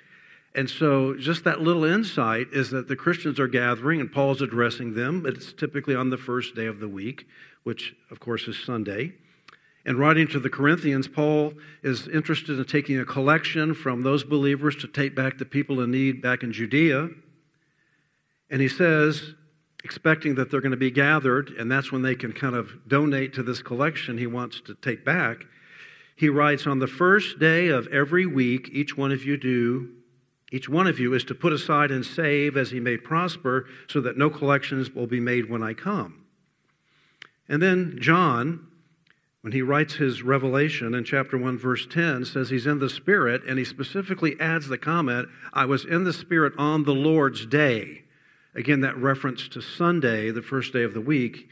And 0.54 0.68
so, 0.68 1.14
just 1.16 1.44
that 1.44 1.60
little 1.60 1.84
insight 1.84 2.48
is 2.52 2.70
that 2.70 2.88
the 2.88 2.96
Christians 2.96 3.38
are 3.38 3.48
gathering 3.48 4.00
and 4.00 4.10
Paul's 4.10 4.42
addressing 4.42 4.94
them. 4.94 5.24
It's 5.26 5.52
typically 5.52 5.94
on 5.94 6.10
the 6.10 6.16
first 6.16 6.54
day 6.54 6.66
of 6.66 6.80
the 6.80 6.88
week, 6.88 7.26
which, 7.64 7.94
of 8.10 8.18
course, 8.18 8.48
is 8.48 8.58
Sunday. 8.58 9.12
And 9.84 9.98
writing 9.98 10.26
to 10.28 10.40
the 10.40 10.50
Corinthians, 10.50 11.06
Paul 11.06 11.54
is 11.82 12.08
interested 12.08 12.58
in 12.58 12.64
taking 12.64 12.98
a 12.98 13.04
collection 13.04 13.74
from 13.74 14.02
those 14.02 14.24
believers 14.24 14.76
to 14.76 14.88
take 14.88 15.14
back 15.14 15.38
the 15.38 15.44
people 15.44 15.80
in 15.80 15.90
need 15.90 16.20
back 16.20 16.42
in 16.42 16.52
Judea. 16.52 17.08
And 18.50 18.60
he 18.60 18.68
says, 18.68 19.34
expecting 19.84 20.34
that 20.34 20.50
they're 20.50 20.60
going 20.60 20.72
to 20.72 20.76
be 20.76 20.90
gathered, 20.90 21.50
and 21.50 21.70
that's 21.70 21.92
when 21.92 22.02
they 22.02 22.14
can 22.14 22.32
kind 22.32 22.54
of 22.54 22.88
donate 22.88 23.32
to 23.34 23.42
this 23.42 23.62
collection 23.62 24.18
he 24.18 24.26
wants 24.26 24.60
to 24.62 24.74
take 24.74 25.04
back. 25.04 25.44
He 26.16 26.28
writes, 26.28 26.66
On 26.66 26.78
the 26.78 26.86
first 26.86 27.38
day 27.38 27.68
of 27.68 27.86
every 27.88 28.26
week, 28.26 28.70
each 28.72 28.96
one 28.96 29.12
of 29.12 29.24
you 29.24 29.36
do, 29.36 29.88
each 30.50 30.68
one 30.68 30.86
of 30.86 30.98
you 30.98 31.12
is 31.12 31.24
to 31.24 31.34
put 31.34 31.52
aside 31.52 31.90
and 31.90 32.04
save 32.04 32.56
as 32.56 32.70
he 32.70 32.80
may 32.80 32.96
prosper, 32.96 33.66
so 33.88 34.00
that 34.00 34.16
no 34.16 34.30
collections 34.30 34.90
will 34.90 35.06
be 35.06 35.20
made 35.20 35.50
when 35.50 35.62
I 35.62 35.74
come. 35.74 36.24
And 37.48 37.62
then 37.62 37.98
John, 38.00 38.66
when 39.42 39.52
he 39.52 39.62
writes 39.62 39.94
his 39.94 40.22
revelation 40.22 40.94
in 40.94 41.04
chapter 41.04 41.36
1, 41.36 41.58
verse 41.58 41.86
10, 41.86 42.24
says 42.24 42.50
he's 42.50 42.66
in 42.66 42.78
the 42.78 42.90
Spirit, 42.90 43.42
and 43.46 43.58
he 43.58 43.64
specifically 43.64 44.36
adds 44.40 44.68
the 44.68 44.78
comment, 44.78 45.28
I 45.52 45.66
was 45.66 45.84
in 45.84 46.04
the 46.04 46.12
Spirit 46.12 46.54
on 46.58 46.84
the 46.84 46.94
Lord's 46.94 47.46
day. 47.46 48.04
Again, 48.54 48.80
that 48.80 48.96
reference 48.96 49.48
to 49.48 49.60
Sunday, 49.60 50.30
the 50.30 50.42
first 50.42 50.72
day 50.72 50.82
of 50.82 50.94
the 50.94 51.00
week, 51.00 51.48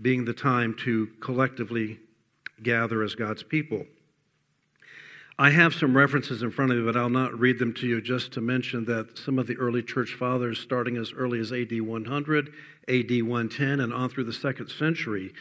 being 0.00 0.24
the 0.24 0.32
time 0.32 0.74
to 0.84 1.08
collectively 1.20 1.98
gather 2.62 3.02
as 3.02 3.14
God's 3.14 3.42
people. 3.42 3.84
I 5.38 5.50
have 5.50 5.74
some 5.74 5.94
references 5.94 6.42
in 6.42 6.50
front 6.50 6.72
of 6.72 6.78
me, 6.78 6.84
but 6.84 6.96
I'll 6.96 7.10
not 7.10 7.38
read 7.38 7.58
them 7.58 7.74
to 7.74 7.86
you 7.86 8.00
just 8.00 8.32
to 8.32 8.40
mention 8.40 8.86
that 8.86 9.18
some 9.18 9.38
of 9.38 9.46
the 9.46 9.56
early 9.58 9.82
church 9.82 10.14
fathers, 10.14 10.58
starting 10.58 10.96
as 10.96 11.12
early 11.12 11.38
as 11.38 11.52
AD 11.52 11.78
100, 11.78 12.54
AD 12.88 13.10
110, 13.22 13.80
and 13.80 13.92
on 13.92 14.08
through 14.08 14.24
the 14.24 14.32
second 14.32 14.68
century, 14.68 15.34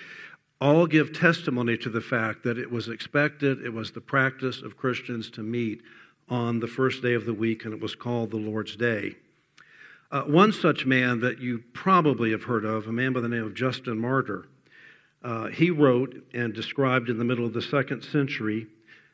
all 0.60 0.86
give 0.86 1.14
testimony 1.14 1.78
to 1.78 1.90
the 1.90 2.02
fact 2.02 2.44
that 2.44 2.58
it 2.58 2.70
was 2.70 2.90
expected, 2.90 3.66
it 3.66 3.72
was 3.72 3.92
the 3.92 4.02
practice 4.02 4.62
of 4.62 4.76
Christians 4.76 5.30
to 5.32 5.42
meet 5.42 5.82
on 6.28 6.60
the 6.60 6.68
first 6.68 7.02
day 7.02 7.14
of 7.14 7.26
the 7.26 7.34
week, 7.34 7.64
and 7.64 7.74
it 7.74 7.80
was 7.80 7.96
called 7.96 8.32
the 8.32 8.38
Lord's 8.38 8.76
Day. 8.76 9.16
Uh, 10.12 10.24
one 10.24 10.52
such 10.52 10.86
man 10.86 11.22
that 11.22 11.40
you 11.40 11.64
probably 11.72 12.32
have 12.32 12.44
heard 12.44 12.66
of, 12.66 12.88
a 12.88 12.92
man 12.92 13.14
by 13.14 13.22
the 13.22 13.30
name 13.30 13.46
of 13.46 13.56
Justin 13.56 13.98
Martyr, 13.98 14.46
uh, 15.24 15.48
he 15.48 15.70
wrote 15.70 16.22
and 16.34 16.54
described 16.54 17.10
in 17.10 17.18
the 17.18 17.24
middle 17.24 17.46
of 17.46 17.54
the 17.54 17.62
second 17.62 18.02
century 18.02 18.68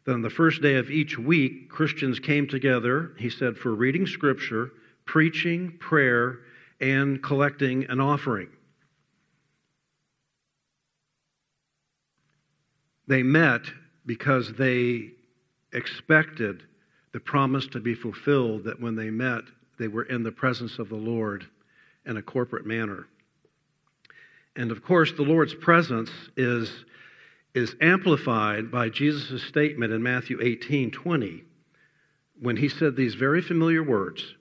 that 0.05 0.13
on 0.13 0.22
the 0.22 0.29
first 0.29 0.62
day 0.62 0.75
of 0.75 0.89
each 0.89 1.17
week, 1.17 1.70
Christians 1.70 2.20
came 2.20 2.48
together, 2.48 3.13
he 3.17 3.29
said, 3.29 3.58
for 3.58 3.74
reading 3.74 4.08
scripture, 4.08 4.72
preaching, 5.05 5.77
prayer, 5.79 6.39
and 6.79 7.22
collecting 7.22 7.86
an 7.89 8.00
offering. 8.00 8.50
They 13.08 13.24
met 13.24 13.62
because 14.05 14.53
they 14.53 15.12
expected 15.74 16.63
the 17.13 17.20
promise 17.20 17.67
to 17.67 17.79
be 17.79 17.93
fulfilled 17.93 18.63
that 18.63 18.79
when 18.79 18.96
they 18.96 19.10
met, 19.10 19.43
they 19.77 19.88
were 19.88 20.03
in 20.03 20.24
the 20.24 20.31
presence 20.31 20.79
of 20.79 20.89
the 20.89 20.96
Lord 20.96 21.46
in 22.05 22.17
a 22.17 22.22
corporate 22.22 22.65
manner. 22.65 23.08
And 24.55 24.72
of 24.72 24.84
course, 24.84 25.12
the 25.12 25.24
Lord's 25.24 25.53
presence 25.53 26.12
is, 26.36 26.86
is 27.53 27.75
amplified 27.81 28.72
by 28.72 28.89
Jesus' 28.89 29.43
statement 29.43 29.91
in 29.91 30.01
Matthew 30.01 30.39
18 30.41 30.91
20, 30.91 31.43
when 32.39 32.58
he 32.58 32.70
said 32.70 32.96
these 32.96 33.15
very 33.15 33.41
familiar 33.41 33.84
words. 33.84 34.36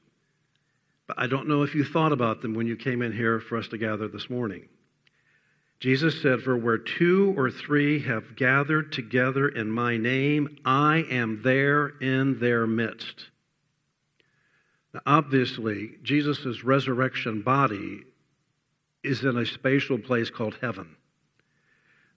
But 1.07 1.19
I 1.19 1.27
don't 1.27 1.49
know 1.49 1.63
if 1.63 1.75
you 1.75 1.85
thought 1.85 2.13
about 2.13 2.41
them 2.41 2.55
when 2.55 2.67
you 2.67 2.77
came 2.77 3.03
in 3.03 3.13
here 3.13 3.41
for 3.41 3.59
us 3.59 3.69
to 3.69 3.79
gather 3.79 4.07
this 4.07 4.31
morning. 4.31 4.69
Jesus 5.81 6.21
said, 6.21 6.43
For 6.43 6.57
where 6.57 6.79
two 6.79 7.35
or 7.37 7.51
three 7.51 8.01
have 8.03 8.37
gathered 8.37 8.93
together 8.93 9.49
in 9.49 9.71
my 9.71 9.97
name, 9.97 10.59
I 10.65 11.05
am 11.11 11.41
there 11.43 11.89
in 12.01 12.39
their 12.39 12.67
midst. 12.67 13.31
Now, 14.93 15.01
obviously, 15.07 15.93
Jesus' 16.03 16.63
resurrection 16.63 17.43
body 17.43 18.03
is 19.03 19.25
in 19.25 19.39
a 19.39 19.47
spatial 19.47 19.99
place 19.99 20.29
called 20.29 20.59
heaven. 20.61 20.97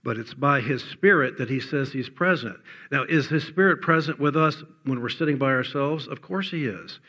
But 0.04 0.18
it's 0.18 0.34
by 0.34 0.60
his 0.60 0.82
spirit 0.82 1.38
that 1.38 1.48
he 1.48 1.60
says 1.60 1.90
he's 1.90 2.10
present. 2.10 2.56
Now, 2.92 3.04
is 3.04 3.26
his 3.26 3.44
spirit 3.44 3.80
present 3.80 4.20
with 4.20 4.36
us 4.36 4.62
when 4.84 5.00
we're 5.00 5.08
sitting 5.08 5.38
by 5.38 5.52
ourselves? 5.52 6.06
Of 6.06 6.20
course 6.20 6.50
he 6.50 6.66
is. 6.66 7.00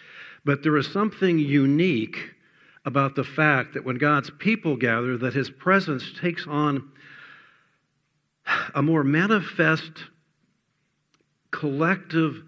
But 0.45 0.63
there 0.63 0.77
is 0.77 0.87
something 0.87 1.37
unique 1.37 2.31
about 2.85 3.15
the 3.15 3.23
fact 3.23 3.73
that 3.73 3.83
when 3.83 3.97
God's 3.97 4.31
people 4.39 4.77
gather, 4.77 5.17
that 5.17 5.33
his 5.33 5.49
presence 5.49 6.13
takes 6.21 6.47
on 6.47 6.89
a 8.73 8.81
more 8.81 9.03
manifest 9.03 9.91
collective 11.51 12.43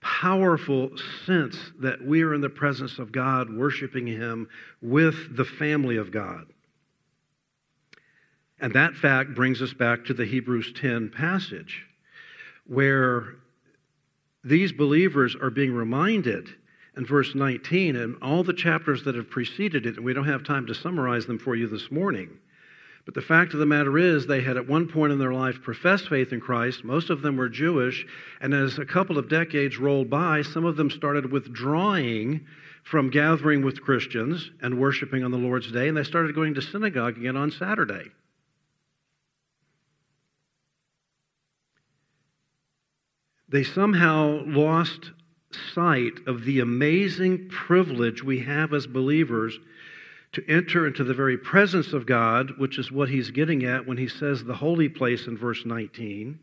powerful 0.00 0.90
sense 1.26 1.56
that 1.80 2.04
we 2.04 2.22
are 2.22 2.34
in 2.34 2.40
the 2.40 2.48
presence 2.48 2.98
of 2.98 3.12
God, 3.12 3.50
worshiping 3.50 4.06
Him 4.06 4.48
with 4.80 5.36
the 5.36 5.44
family 5.44 5.96
of 5.96 6.10
God. 6.10 6.46
And 8.62 8.72
that 8.72 8.94
fact 8.94 9.34
brings 9.34 9.60
us 9.60 9.74
back 9.74 10.06
to 10.06 10.14
the 10.14 10.24
Hebrews 10.24 10.72
10 10.80 11.10
passage, 11.10 11.84
where 12.66 13.34
these 14.42 14.72
believers 14.72 15.36
are 15.36 15.50
being 15.50 15.74
reminded 15.74 16.48
in 16.96 17.04
verse 17.04 17.34
19 17.34 17.96
and 17.96 18.16
all 18.22 18.42
the 18.42 18.54
chapters 18.54 19.04
that 19.04 19.14
have 19.14 19.28
preceded 19.28 19.84
it, 19.84 19.96
and 19.96 20.04
we 20.04 20.14
don't 20.14 20.24
have 20.24 20.44
time 20.44 20.66
to 20.66 20.74
summarize 20.74 21.26
them 21.26 21.38
for 21.38 21.54
you 21.54 21.68
this 21.68 21.90
morning 21.90 22.38
but 23.04 23.14
the 23.14 23.20
fact 23.20 23.52
of 23.52 23.58
the 23.58 23.66
matter 23.66 23.98
is, 23.98 24.26
they 24.26 24.42
had 24.42 24.56
at 24.56 24.68
one 24.68 24.86
point 24.86 25.12
in 25.12 25.18
their 25.18 25.32
life 25.32 25.60
professed 25.60 26.08
faith 26.08 26.32
in 26.32 26.40
Christ. 26.40 26.84
Most 26.84 27.10
of 27.10 27.20
them 27.20 27.36
were 27.36 27.48
Jewish. 27.48 28.06
And 28.40 28.54
as 28.54 28.78
a 28.78 28.84
couple 28.84 29.18
of 29.18 29.28
decades 29.28 29.78
rolled 29.78 30.08
by, 30.08 30.42
some 30.42 30.64
of 30.64 30.76
them 30.76 30.88
started 30.88 31.32
withdrawing 31.32 32.46
from 32.84 33.10
gathering 33.10 33.64
with 33.64 33.82
Christians 33.82 34.50
and 34.60 34.78
worshiping 34.78 35.24
on 35.24 35.32
the 35.32 35.38
Lord's 35.38 35.70
Day, 35.72 35.88
and 35.88 35.96
they 35.96 36.04
started 36.04 36.34
going 36.34 36.54
to 36.54 36.62
synagogue 36.62 37.16
again 37.16 37.36
on 37.36 37.50
Saturday. 37.50 38.10
They 43.52 43.62
somehow 43.62 44.44
lost 44.46 45.10
sight 45.74 46.20
of 46.26 46.44
the 46.44 46.60
amazing 46.60 47.50
privilege 47.50 48.24
we 48.24 48.38
have 48.40 48.72
as 48.72 48.86
believers 48.86 49.58
to 50.32 50.42
enter 50.48 50.86
into 50.86 51.04
the 51.04 51.12
very 51.12 51.36
presence 51.36 51.92
of 51.92 52.06
God, 52.06 52.52
which 52.56 52.78
is 52.78 52.90
what 52.90 53.10
he's 53.10 53.30
getting 53.30 53.66
at 53.66 53.86
when 53.86 53.98
he 53.98 54.08
says 54.08 54.42
the 54.42 54.54
holy 54.54 54.88
place 54.88 55.26
in 55.26 55.36
verse 55.36 55.66
19, 55.66 56.38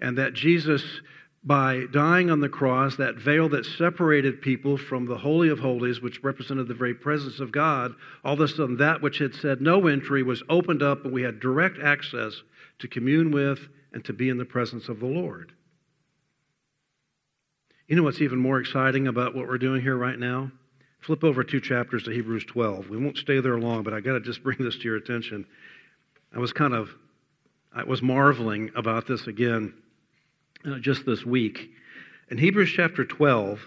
and 0.00 0.16
that 0.16 0.34
Jesus, 0.34 1.00
by 1.42 1.86
dying 1.90 2.30
on 2.30 2.38
the 2.38 2.48
cross, 2.48 2.94
that 2.94 3.16
veil 3.16 3.48
that 3.48 3.66
separated 3.66 4.40
people 4.40 4.76
from 4.76 5.06
the 5.06 5.18
Holy 5.18 5.48
of 5.48 5.58
Holies, 5.58 6.00
which 6.00 6.22
represented 6.22 6.68
the 6.68 6.74
very 6.74 6.94
presence 6.94 7.40
of 7.40 7.50
God, 7.50 7.96
all 8.24 8.34
of 8.34 8.40
a 8.40 8.46
sudden 8.46 8.76
that 8.76 9.02
which 9.02 9.18
had 9.18 9.34
said 9.34 9.60
no 9.60 9.88
entry 9.88 10.22
was 10.22 10.44
opened 10.48 10.84
up, 10.84 11.04
and 11.04 11.12
we 11.12 11.22
had 11.22 11.40
direct 11.40 11.80
access 11.80 12.44
to 12.78 12.86
commune 12.86 13.32
with 13.32 13.58
and 13.92 14.04
to 14.04 14.12
be 14.12 14.28
in 14.28 14.38
the 14.38 14.44
presence 14.44 14.88
of 14.88 15.00
the 15.00 15.06
Lord. 15.06 15.52
You 17.92 17.96
know 17.96 18.04
what's 18.04 18.22
even 18.22 18.38
more 18.38 18.58
exciting 18.58 19.06
about 19.06 19.34
what 19.34 19.46
we're 19.46 19.58
doing 19.58 19.82
here 19.82 19.98
right 19.98 20.18
now? 20.18 20.50
Flip 21.00 21.22
over 21.24 21.44
two 21.44 21.60
chapters 21.60 22.04
to 22.04 22.10
Hebrews 22.10 22.46
12. 22.46 22.88
We 22.88 22.96
won't 22.96 23.18
stay 23.18 23.38
there 23.40 23.58
long, 23.58 23.82
but 23.82 23.92
I 23.92 24.00
got 24.00 24.14
to 24.14 24.20
just 24.20 24.42
bring 24.42 24.56
this 24.60 24.78
to 24.78 24.84
your 24.84 24.96
attention. 24.96 25.44
I 26.34 26.38
was 26.38 26.54
kind 26.54 26.72
of, 26.72 26.88
I 27.70 27.84
was 27.84 28.00
marveling 28.00 28.70
about 28.74 29.06
this 29.06 29.26
again 29.26 29.74
uh, 30.64 30.78
just 30.78 31.04
this 31.04 31.26
week. 31.26 31.68
In 32.30 32.38
Hebrews 32.38 32.72
chapter 32.74 33.04
12, 33.04 33.60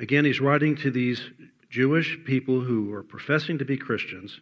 again, 0.00 0.24
he's 0.24 0.40
writing 0.40 0.74
to 0.76 0.90
these 0.90 1.20
Jewish 1.68 2.18
people 2.24 2.62
who 2.62 2.94
are 2.94 3.02
professing 3.02 3.58
to 3.58 3.66
be 3.66 3.76
Christians. 3.76 4.40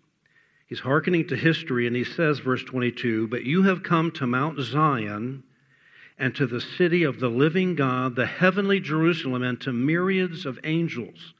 He's 0.69 0.79
hearkening 0.79 1.27
to 1.27 1.37
history, 1.37 1.89
and 1.89 1.97
he 1.97 2.05
says, 2.05 2.39
verse 2.39 2.63
22, 2.63 3.27
But 3.27 3.43
you 3.43 3.65
have 3.65 3.83
come 3.83 4.13
to 4.13 4.27
Mount 4.29 4.61
Zion 4.61 5.43
and 6.19 6.35
to 6.35 6.47
the 6.47 6.61
city 6.61 7.03
of 7.03 7.21
the 7.21 7.29
living 7.29 7.75
God, 7.75 8.17
the 8.17 8.27
heavenly 8.27 8.81
Jerusalem, 8.81 9.43
and 9.43 9.61
to 9.63 9.73
myriads 9.73 10.47
of 10.47 10.59
angels 10.65 11.35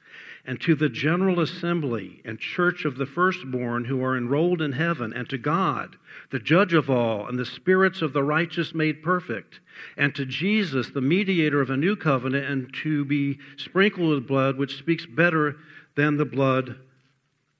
and 0.45 0.59
to 0.61 0.75
the 0.75 0.89
general 0.89 1.39
assembly 1.39 2.21
and 2.25 2.37
church 2.37 2.83
of 2.83 2.97
the 2.97 3.05
firstborn 3.05 3.85
who 3.85 4.03
are 4.03 4.17
enrolled 4.17 4.61
in 4.61 4.73
heaven, 4.73 5.13
and 5.13 5.29
to 5.29 5.37
God, 5.37 5.95
the 6.31 6.39
judge 6.39 6.73
of 6.73 6.89
all, 6.89 7.27
and 7.27 7.39
the 7.39 7.45
spirits 7.45 8.01
of 8.01 8.11
the 8.11 8.23
righteous 8.23 8.73
made 8.73 9.01
perfect, 9.01 9.61
and 9.95 10.13
to 10.15 10.25
Jesus, 10.25 10.89
the 10.89 11.01
mediator 11.01 11.61
of 11.61 11.69
a 11.69 11.77
new 11.77 11.95
covenant, 11.95 12.45
and 12.45 12.73
to 12.83 13.05
be 13.05 13.39
sprinkled 13.55 14.09
with 14.09 14.27
blood 14.27 14.57
which 14.57 14.77
speaks 14.77 15.05
better 15.05 15.55
than 15.95 16.17
the 16.17 16.25
blood 16.25 16.75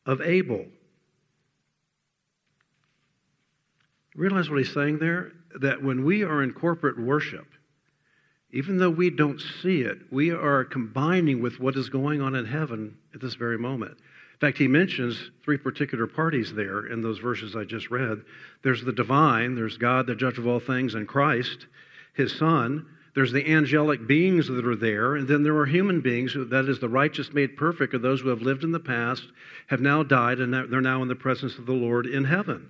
of 0.06 0.20
Abel. 0.22 0.66
Realize 4.16 4.50
what 4.50 4.60
he's 4.60 4.74
saying 4.74 5.00
there? 5.00 5.32
That 5.62 5.84
when 5.84 6.04
we 6.04 6.24
are 6.24 6.44
in 6.44 6.54
corporate 6.54 7.00
worship, 7.00 7.48
even 8.52 8.78
though 8.78 8.90
we 8.90 9.10
don't 9.10 9.42
see 9.62 9.82
it, 9.82 9.98
we 10.12 10.32
are 10.32 10.64
combining 10.64 11.42
with 11.42 11.60
what 11.60 11.76
is 11.76 11.90
going 11.90 12.22
on 12.22 12.36
in 12.36 12.46
heaven 12.46 12.96
at 13.14 13.22
this 13.22 13.34
very 13.36 13.58
moment. 13.58 13.98
In 14.34 14.40
fact, 14.40 14.58
he 14.58 14.68
mentions 14.68 15.32
three 15.44 15.58
particular 15.58 16.06
parties 16.06 16.54
there 16.54 16.88
in 16.88 17.02
those 17.02 17.20
verses 17.20 17.56
I 17.56 17.64
just 17.64 17.90
read. 17.90 18.22
There's 18.62 18.84
the 18.84 18.92
divine, 18.92 19.56
there's 19.56 19.78
God, 19.78 20.06
the 20.06 20.16
judge 20.16 20.38
of 20.38 20.46
all 20.46 20.60
things, 20.60 20.96
and 20.96 21.08
Christ, 21.08 21.66
his 22.14 22.36
son. 22.38 22.86
There's 23.16 23.32
the 23.32 23.48
angelic 23.48 24.06
beings 24.08 24.48
that 24.48 24.66
are 24.66 24.76
there, 24.76 25.16
and 25.16 25.28
then 25.28 25.44
there 25.44 25.58
are 25.58 25.66
human 25.66 26.02
beings, 26.02 26.36
that 26.36 26.66
is, 26.68 26.80
the 26.80 26.90
righteous 26.90 27.32
made 27.32 27.56
perfect, 27.58 27.94
or 27.94 28.00
those 28.00 28.22
who 28.22 28.30
have 28.30 28.42
lived 28.42 28.64
in 28.64 28.72
the 28.72 28.80
past, 28.80 29.24
have 29.68 29.82
now 29.82 30.04
died, 30.04 30.40
and 30.40 30.54
they're 30.54 30.82
now 30.82 31.02
in 31.02 31.08
the 31.08 31.16
presence 31.16 31.58
of 31.58 31.66
the 31.66 31.74
Lord 31.74 32.06
in 32.06 32.24
heaven. 32.24 32.70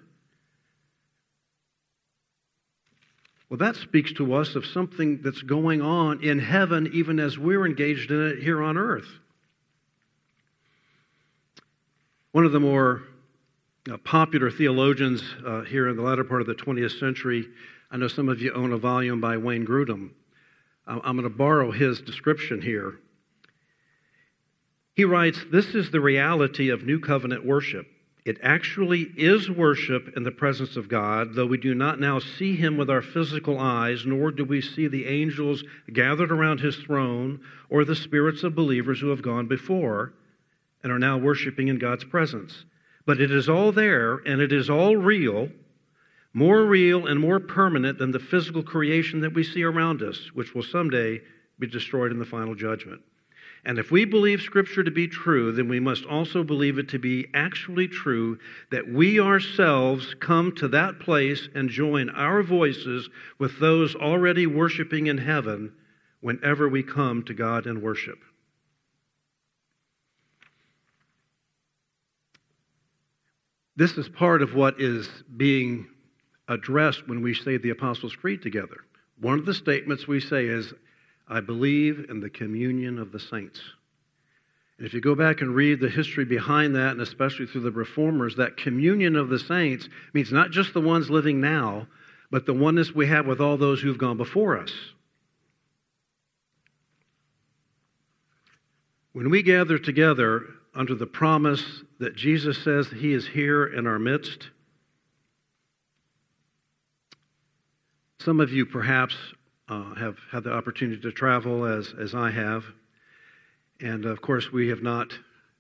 Well, 3.50 3.58
that 3.60 3.76
speaks 3.76 4.12
to 4.14 4.34
us 4.34 4.56
of 4.56 4.66
something 4.66 5.22
that's 5.22 5.42
going 5.42 5.82
on 5.82 6.24
in 6.24 6.40
heaven, 6.40 6.90
even 6.94 7.20
as 7.20 7.38
we're 7.38 7.66
engaged 7.66 8.10
in 8.10 8.28
it 8.28 8.40
here 8.40 8.64
on 8.64 8.78
earth. 8.78 9.08
One 12.32 12.46
of 12.46 12.52
the 12.52 12.60
more 12.60 13.04
uh, 13.92 13.98
popular 13.98 14.50
theologians 14.50 15.22
uh, 15.46 15.62
here 15.62 15.88
in 15.90 15.96
the 15.96 16.02
latter 16.02 16.24
part 16.24 16.42
of 16.42 16.48
the 16.48 16.56
20th 16.56 17.00
century, 17.00 17.46
I 17.92 17.98
know 17.98 18.08
some 18.08 18.28
of 18.28 18.42
you 18.42 18.52
own 18.54 18.74
a 18.74 18.78
volume 18.78 19.22
by 19.22 19.38
Wayne 19.38 19.68
Grudem. 19.68 20.12
I'm 20.88 21.16
going 21.16 21.24
to 21.24 21.30
borrow 21.30 21.72
his 21.72 22.02
description 22.02 22.62
here. 22.62 23.00
He 24.96 25.06
writes 25.06 25.40
This 25.52 25.68
is 25.76 25.92
the 25.92 26.02
reality 26.02 26.70
of 26.70 26.84
New 26.84 27.00
Covenant 27.00 27.46
worship. 27.46 27.88
It 28.26 28.38
actually 28.42 29.12
is 29.18 29.50
worship 29.50 30.16
in 30.16 30.24
the 30.24 30.32
presence 30.32 30.78
of 30.78 30.88
God, 30.88 31.34
though 31.34 31.46
we 31.46 31.58
do 31.58 31.76
not 31.76 32.00
now 32.00 32.20
see 32.20 32.56
Him 32.56 32.78
with 32.78 32.90
our 32.90 33.02
physical 33.02 33.60
eyes, 33.60 34.06
nor 34.06 34.32
do 34.32 34.46
we 34.46 34.62
see 34.62 34.88
the 34.88 35.08
angels 35.08 35.64
gathered 35.92 36.32
around 36.32 36.62
His 36.62 36.78
throne 36.78 37.42
or 37.70 37.84
the 37.84 37.96
spirits 37.96 38.44
of 38.44 38.56
believers 38.56 39.02
who 39.02 39.10
have 39.10 39.22
gone 39.22 39.48
before 39.48 40.14
and 40.84 40.92
are 40.92 41.00
now 41.00 41.18
worshiping 41.18 41.68
in 41.68 41.80
God's 41.80 42.06
presence. 42.06 42.66
But 43.06 43.20
it 43.20 43.32
is 43.32 43.50
all 43.50 43.72
there, 43.72 44.16
and 44.26 44.42
it 44.42 44.54
is 44.54 44.70
all 44.70 44.96
real 44.96 45.50
more 46.34 46.66
real 46.66 47.06
and 47.06 47.20
more 47.20 47.40
permanent 47.40 48.00
than 48.00 48.12
the 48.12 48.20
physical 48.20 48.64
creation 48.64 49.22
that 49.22 49.34
we 49.34 49.44
see 49.44 49.64
around 49.64 50.02
us, 50.02 50.32
which 50.34 50.54
will 50.56 50.64
someday 50.64 51.22
be 51.60 51.68
destroyed 51.68 52.12
in 52.12 52.20
the 52.20 52.26
final 52.26 52.56
judgment. 52.56 53.02
And 53.66 53.80
if 53.80 53.92
we 53.92 54.04
believe 54.04 54.42
Scripture 54.42 54.84
to 54.84 54.92
be 54.92 55.08
true, 55.08 55.54
then 55.54 55.70
we 55.70 55.80
must 55.80 56.06
also 56.06 56.44
believe 56.44 56.78
it 56.78 56.90
to 56.90 57.00
be 57.00 57.28
actually 57.34 57.88
true 57.88 58.38
that 58.72 58.90
we 58.90 59.22
ourselves 59.22 60.16
come 60.20 60.54
to 60.56 60.68
that 60.70 61.00
place 61.00 61.48
and 61.56 61.70
join 61.70 62.10
our 62.10 62.44
voices 62.44 63.10
with 63.40 63.60
those 63.60 63.96
already 63.96 64.48
worshiping 64.48 65.08
in 65.08 65.18
heaven 65.18 65.72
whenever 66.20 66.68
we 66.68 66.84
come 66.84 67.24
to 67.24 67.34
God 67.34 67.66
in 67.66 67.82
worship. 67.82 68.20
This 73.76 73.98
is 73.98 74.10
part 74.10 74.42
of 74.42 74.54
what 74.54 74.80
is 74.80 75.10
being 75.36 75.88
addressed 76.48 77.08
when 77.08 77.22
we 77.22 77.34
say 77.34 77.58
the 77.58 77.72
Apostles' 77.72 78.16
Creed 78.16 78.42
together. 78.42 78.86
One 79.20 79.40
of 79.40 79.46
the 79.46 79.54
statements 79.54 80.08
we 80.08 80.20
say 80.20 80.46
is, 80.46 80.74
I 81.28 81.40
believe 81.40 82.06
in 82.10 82.20
the 82.20 82.30
communion 82.30 83.00
of 83.00 83.12
the 83.12 83.20
saints. 83.20 83.60
And 84.78 84.88
if 84.88 84.94
you 84.94 85.02
go 85.02 85.16
back 85.16 85.42
and 85.42 85.56
read 85.56 85.80
the 85.80 85.90
history 85.90 86.26
behind 86.26 86.76
that, 86.76 86.92
and 86.92 87.02
especially 87.02 87.46
through 87.46 87.62
the 87.62 87.72
reformers, 87.72 88.36
that 88.36 88.58
communion 88.58 89.16
of 89.16 89.30
the 89.30 89.40
saints 89.40 89.88
means 90.14 90.32
not 90.32 90.52
just 90.52 90.74
the 90.74 90.82
ones 90.82 91.10
living 91.10 91.40
now, 91.40 91.88
but 92.32 92.46
the 92.46 92.54
oneness 92.54 92.94
we 92.94 93.08
have 93.08 93.26
with 93.26 93.40
all 93.40 93.58
those 93.58 93.82
who've 93.82 93.98
gone 93.98 94.18
before 94.18 94.58
us. 94.58 94.74
When 99.14 99.30
we 99.30 99.44
gather 99.44 99.78
together 99.78 100.46
under 100.74 100.96
the 100.96 101.06
promise 101.06 101.64
that 102.00 102.16
Jesus 102.16 102.64
says 102.64 102.88
he 102.90 103.14
is 103.14 103.28
here 103.28 103.66
in 103.68 103.86
our 103.86 104.00
midst, 104.00 104.50
Some 108.24 108.40
of 108.40 108.54
you 108.54 108.66
perhaps 108.66 109.18
uh, 109.74 109.96
have 109.96 110.18
had 110.32 110.44
the 110.44 110.54
opportunity 110.54 111.02
to 111.02 111.12
travel 111.12 111.66
as, 111.66 111.94
as 112.00 112.14
I 112.14 112.30
have. 112.30 112.64
And 113.80 114.06
of 114.06 114.22
course, 114.22 114.52
we 114.52 114.68
have 114.70 114.84
not 114.84 115.14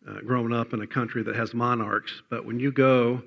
uh, 0.07 0.19
grown 0.21 0.53
up 0.53 0.73
in 0.73 0.81
a 0.81 0.87
country 0.87 1.23
that 1.23 1.35
has 1.35 1.53
monarchs, 1.53 2.21
but 2.29 2.45
when 2.45 2.59
you 2.59 2.71
go 2.71 3.23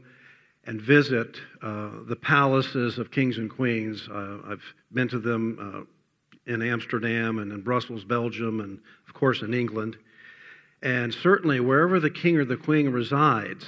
and 0.64 0.80
visit 0.80 1.36
uh, 1.62 1.90
the 2.08 2.16
palaces 2.16 2.98
of 2.98 3.10
kings 3.10 3.38
and 3.38 3.50
queens, 3.50 4.08
uh, 4.08 4.38
I've 4.48 4.62
been 4.92 5.08
to 5.08 5.18
them 5.18 5.86
uh, 6.48 6.52
in 6.52 6.62
Amsterdam 6.62 7.38
and 7.38 7.52
in 7.52 7.62
Brussels, 7.62 8.04
Belgium, 8.04 8.60
and 8.60 8.78
of 9.08 9.14
course 9.14 9.42
in 9.42 9.54
England. 9.54 9.96
And 10.82 11.12
certainly, 11.12 11.58
wherever 11.60 11.98
the 11.98 12.10
king 12.10 12.36
or 12.36 12.44
the 12.44 12.56
queen 12.56 12.90
resides, 12.90 13.64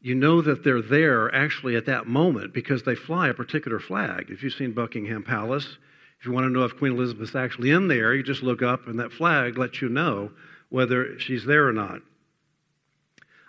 you 0.00 0.14
know 0.14 0.40
that 0.42 0.64
they're 0.64 0.82
there 0.82 1.32
actually 1.34 1.76
at 1.76 1.86
that 1.86 2.06
moment 2.08 2.52
because 2.52 2.82
they 2.82 2.96
fly 2.96 3.28
a 3.28 3.34
particular 3.34 3.78
flag. 3.78 4.30
If 4.30 4.42
you've 4.42 4.54
seen 4.54 4.72
Buckingham 4.72 5.22
Palace, 5.22 5.76
if 6.22 6.26
you 6.26 6.32
want 6.32 6.44
to 6.44 6.50
know 6.50 6.62
if 6.62 6.76
Queen 6.76 6.92
Elizabeth's 6.92 7.34
actually 7.34 7.72
in 7.72 7.88
there, 7.88 8.14
you 8.14 8.22
just 8.22 8.44
look 8.44 8.62
up 8.62 8.86
and 8.86 9.00
that 9.00 9.10
flag 9.10 9.58
lets 9.58 9.82
you 9.82 9.88
know 9.88 10.30
whether 10.68 11.18
she's 11.18 11.44
there 11.44 11.66
or 11.66 11.72
not. 11.72 11.98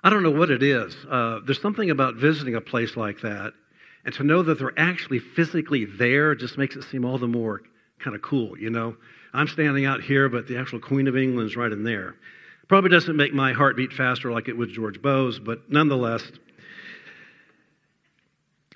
I 0.04 0.10
don't 0.10 0.24
know 0.24 0.32
what 0.32 0.50
it 0.50 0.64
is. 0.64 0.96
Uh, 1.08 1.42
there's 1.46 1.62
something 1.62 1.92
about 1.92 2.16
visiting 2.16 2.56
a 2.56 2.62
place 2.62 2.98
like 2.98 3.22
that, 3.22 3.54
and 4.06 4.16
to 4.16 4.24
know 4.24 4.42
that 4.42 4.58
they're 4.58 4.74
actually 4.76 5.20
physically 5.20 5.86
there 5.86 6.34
just 6.34 6.58
makes 6.58 6.76
it 6.76 6.84
seem 6.86 7.06
all 7.06 7.20
the 7.20 7.28
more 7.28 7.62
kind 8.00 8.16
of 8.16 8.24
cool, 8.24 8.58
you 8.58 8.72
know? 8.72 8.98
I'm 9.36 9.48
standing 9.48 9.86
out 9.86 10.02
here, 10.02 10.28
but 10.28 10.48
the 10.48 10.58
actual 10.58 10.80
Queen 10.80 11.08
of 11.08 11.16
England's 11.16 11.56
right 11.56 11.72
in 11.72 11.84
there. 11.84 12.16
Probably 12.70 12.90
doesn't 12.90 13.16
make 13.16 13.36
my 13.36 13.54
heart 13.54 13.78
beat 13.78 13.94
faster 13.94 14.32
like 14.32 14.48
it 14.48 14.58
would 14.58 14.70
George 14.70 15.00
Bowes, 15.00 15.38
but 15.38 15.70
nonetheless, 15.70 16.24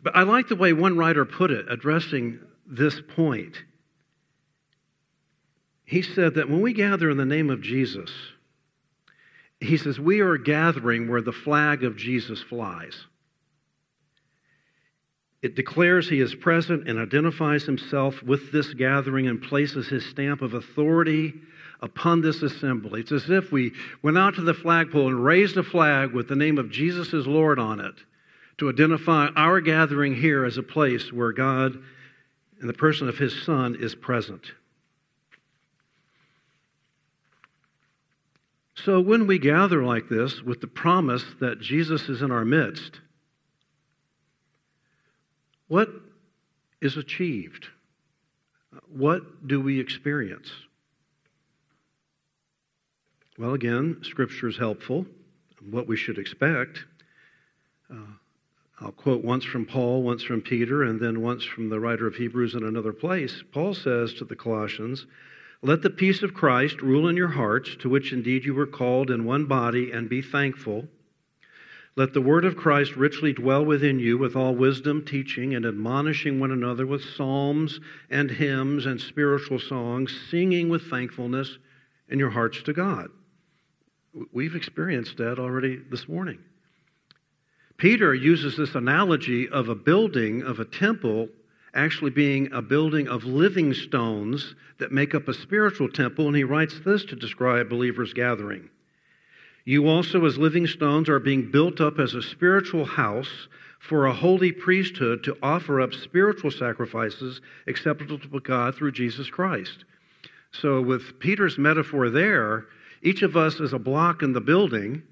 but 0.03 0.15
I 0.15 0.21
like 0.21 0.49
the 0.49 0.55
way 0.55 0.71
one 0.71 0.97
writer 0.97 1.25
put 1.25 1.49
it, 1.49 1.65
addressing 1.67 2.37
this 2.67 3.01
point. 3.15 3.57
He 5.87 6.01
said 6.01 6.35
that 6.35 6.49
when 6.49 6.59
we 6.59 6.73
gather 6.73 7.09
in 7.09 7.15
the 7.15 7.25
name 7.25 7.49
of 7.49 7.61
Jesus, 7.61 8.11
he 9.61 9.77
says, 9.77 9.97
we 9.97 10.19
are 10.19 10.37
gathering 10.37 11.09
where 11.09 11.21
the 11.21 11.31
flag 11.31 11.85
of 11.85 11.95
Jesus 11.95 12.41
flies. 12.43 13.05
It 15.41 15.55
declares 15.55 16.09
he 16.09 16.19
is 16.19 16.35
present 16.35 16.89
and 16.89 16.99
identifies 16.99 17.63
himself 17.63 18.21
with 18.21 18.51
this 18.51 18.73
gathering 18.73 19.27
and 19.27 19.41
places 19.41 19.87
his 19.87 20.05
stamp 20.05 20.41
of 20.41 20.53
authority 20.53 21.33
upon 21.81 22.19
this 22.19 22.41
assembly. 22.41 22.99
It's 22.99 23.13
as 23.13 23.29
if 23.29 23.53
we 23.53 23.71
went 24.03 24.17
out 24.17 24.35
to 24.35 24.41
the 24.41 24.53
flagpole 24.53 25.07
and 25.07 25.23
raised 25.23 25.55
a 25.55 25.63
flag 25.63 26.11
with 26.11 26.27
the 26.27 26.35
name 26.35 26.57
of 26.57 26.69
Jesus 26.69 27.13
as 27.13 27.25
Lord 27.25 27.59
on 27.59 27.79
it 27.79 27.95
to 28.57 28.67
identify 28.67 29.27
our 29.37 29.61
gathering 29.61 30.15
here 30.15 30.43
as 30.43 30.57
a 30.57 30.63
place 30.63 31.13
where 31.13 31.31
God, 31.31 31.77
and 32.59 32.67
the 32.67 32.73
person 32.73 33.07
of 33.07 33.17
His 33.17 33.43
Son, 33.43 33.77
is 33.79 33.95
present. 33.95 34.51
So 38.85 39.01
when 39.01 39.27
we 39.27 39.39
gather 39.39 39.83
like 39.83 40.07
this 40.07 40.41
with 40.41 40.61
the 40.61 40.67
promise 40.67 41.23
that 41.39 41.59
Jesus 41.59 42.09
is 42.09 42.21
in 42.21 42.31
our 42.31 42.45
midst, 42.45 42.99
what 45.67 45.89
is 46.81 46.95
achieved? 46.95 47.67
What 48.87 49.47
do 49.47 49.59
we 49.59 49.79
experience? 49.79 50.51
Well, 53.37 53.53
again, 53.53 53.97
Scripture 54.03 54.47
is 54.47 54.57
helpful, 54.57 55.05
what 55.69 55.87
we 55.87 55.97
should 55.97 56.17
expect. 56.17 56.85
Uh, 57.91 58.13
I'll 58.79 58.91
quote 58.91 59.23
once 59.23 59.43
from 59.43 59.65
Paul, 59.65 60.03
once 60.03 60.23
from 60.23 60.41
Peter, 60.41 60.83
and 60.83 60.99
then 60.99 61.21
once 61.21 61.43
from 61.43 61.69
the 61.69 61.79
writer 61.79 62.07
of 62.07 62.15
Hebrews 62.15 62.53
in 62.53 62.63
another 62.63 62.93
place. 62.93 63.43
Paul 63.51 63.73
says 63.73 64.13
to 64.15 64.25
the 64.25 64.35
Colossians, 64.35 65.07
Let 65.61 65.81
the 65.81 65.89
peace 65.89 66.21
of 66.21 66.33
Christ 66.33 66.81
rule 66.81 67.07
in 67.07 67.17
your 67.17 67.29
hearts, 67.29 67.75
to 67.77 67.89
which 67.89 68.13
indeed 68.13 68.45
you 68.45 68.53
were 68.53 68.67
called 68.67 69.09
in 69.09 69.25
one 69.25 69.45
body, 69.45 69.91
and 69.91 70.07
be 70.07 70.21
thankful. 70.21 70.87
Let 71.95 72.13
the 72.13 72.21
word 72.21 72.45
of 72.45 72.55
Christ 72.55 72.95
richly 72.95 73.33
dwell 73.33 73.65
within 73.65 73.99
you 73.99 74.19
with 74.19 74.35
all 74.35 74.53
wisdom, 74.53 75.03
teaching, 75.03 75.55
and 75.55 75.65
admonishing 75.65 76.39
one 76.39 76.51
another 76.51 76.85
with 76.85 77.03
psalms 77.03 77.79
and 78.11 78.29
hymns 78.29 78.85
and 78.85 79.01
spiritual 79.01 79.57
songs, 79.57 80.15
singing 80.29 80.69
with 80.69 80.83
thankfulness 80.91 81.57
in 82.07 82.19
your 82.19 82.29
hearts 82.29 82.61
to 82.63 82.73
God. 82.73 83.09
We've 84.31 84.55
experienced 84.55 85.17
that 85.17 85.39
already 85.39 85.77
this 85.89 86.07
morning. 86.07 86.37
Peter 87.77 88.13
uses 88.13 88.55
this 88.57 88.75
analogy 88.75 89.49
of 89.49 89.69
a 89.69 89.75
building, 89.75 90.43
of 90.43 90.59
a 90.59 90.65
temple, 90.65 91.29
actually 91.73 92.11
being 92.11 92.51
a 92.51 92.61
building 92.61 93.07
of 93.07 93.23
living 93.23 93.73
stones 93.73 94.55
that 94.79 94.91
make 94.91 95.13
up 95.13 95.27
a 95.27 95.33
spiritual 95.33 95.89
temple, 95.89 96.27
and 96.27 96.35
he 96.35 96.43
writes 96.43 96.79
this 96.85 97.03
to 97.05 97.15
describe 97.15 97.69
believers' 97.69 98.13
gathering. 98.13 98.69
You 99.65 99.87
also, 99.87 100.25
as 100.25 100.37
living 100.37 100.67
stones, 100.67 101.09
are 101.09 101.19
being 101.19 101.51
built 101.51 101.81
up 101.81 101.99
as 101.99 102.13
a 102.13 102.21
spiritual 102.21 102.85
house 102.85 103.47
for 103.79 104.05
a 104.05 104.13
holy 104.13 104.51
priesthood 104.51 105.23
to 105.23 105.37
offer 105.43 105.81
up 105.81 105.93
spiritual 105.93 106.51
sacrifices 106.51 107.41
acceptable 107.67 108.17
to 108.19 108.39
God 108.39 108.75
through 108.75 108.93
Jesus 108.93 109.29
Christ. 109.29 109.85
So, 110.51 110.81
with 110.81 111.19
Peter's 111.19 111.57
metaphor 111.57 112.09
there, 112.09 112.65
each 113.01 113.21
of 113.21 113.35
us 113.35 113.59
is 113.59 113.73
a 113.73 113.79
block 113.79 114.23
in 114.23 114.33
the 114.33 114.41
building 114.41 115.03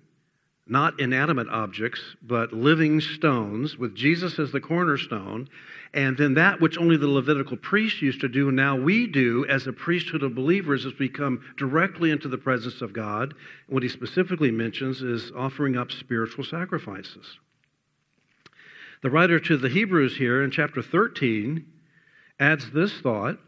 not 0.68 1.00
inanimate 1.00 1.48
objects, 1.50 2.02
but 2.24 2.52
living 2.52 3.00
stones, 3.00 3.78
with 3.78 3.96
Jesus 3.96 4.40
as 4.40 4.52
the 4.52 4.60
cornerstone. 4.60 5.48
And 5.96 6.18
then 6.18 6.34
that 6.34 6.60
which 6.60 6.78
only 6.78 6.98
the 6.98 7.08
Levitical 7.08 7.56
priests 7.56 8.02
used 8.02 8.20
to 8.20 8.28
do, 8.28 8.52
now 8.52 8.76
we 8.76 9.08
do 9.08 9.46
as 9.48 9.66
a 9.66 9.72
priesthood 9.72 10.24
of 10.24 10.36
believers 10.36 10.86
as 10.86 11.00
we 11.00 11.08
come 11.08 11.42
directly 11.58 12.12
into 12.12 12.28
the 12.28 12.38
presence 12.38 12.82
of 12.82 12.92
God. 12.92 13.34
what 13.68 13.82
he 13.82 13.88
specifically 13.88 14.52
mentions 14.52 15.02
is 15.02 15.32
offering 15.34 15.78
up 15.78 15.94
spiritual 15.94 16.44
sacrifices. 16.44 17.40
The 19.04 19.10
writer 19.10 19.40
to 19.40 19.56
the 19.56 19.70
Hebrews 19.70 20.18
here 20.18 20.44
in 20.44 20.52
chapter 20.52 20.82
13 20.82 21.66
adds 22.42 22.72
this 22.72 23.00
thought 23.00 23.40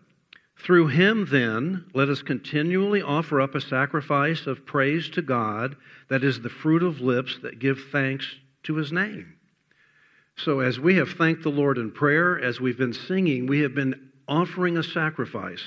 Through 0.57 0.87
him, 0.87 1.25
then, 1.29 1.85
let 1.93 2.07
us 2.07 2.21
continually 2.21 3.01
offer 3.01 3.41
up 3.41 3.55
a 3.55 3.61
sacrifice 3.61 4.47
of 4.47 4.65
praise 4.65 5.09
to 5.09 5.21
God 5.21 5.75
that 6.07 6.23
is 6.23 6.39
the 6.39 6.49
fruit 6.49 6.81
of 6.81 7.01
lips 7.01 7.39
that 7.41 7.59
give 7.59 7.89
thanks 7.91 8.37
to 8.63 8.75
his 8.75 8.93
name. 8.93 9.36
So, 10.37 10.59
as 10.59 10.79
we 10.79 10.95
have 10.97 11.09
thanked 11.13 11.41
the 11.41 11.49
Lord 11.49 11.79
in 11.79 11.91
prayer, 11.91 12.39
as 12.39 12.61
we've 12.61 12.77
been 12.77 12.93
singing, 12.93 13.47
we 13.47 13.61
have 13.61 13.73
been 13.73 14.11
offering 14.27 14.77
a 14.77 14.83
sacrifice 14.83 15.63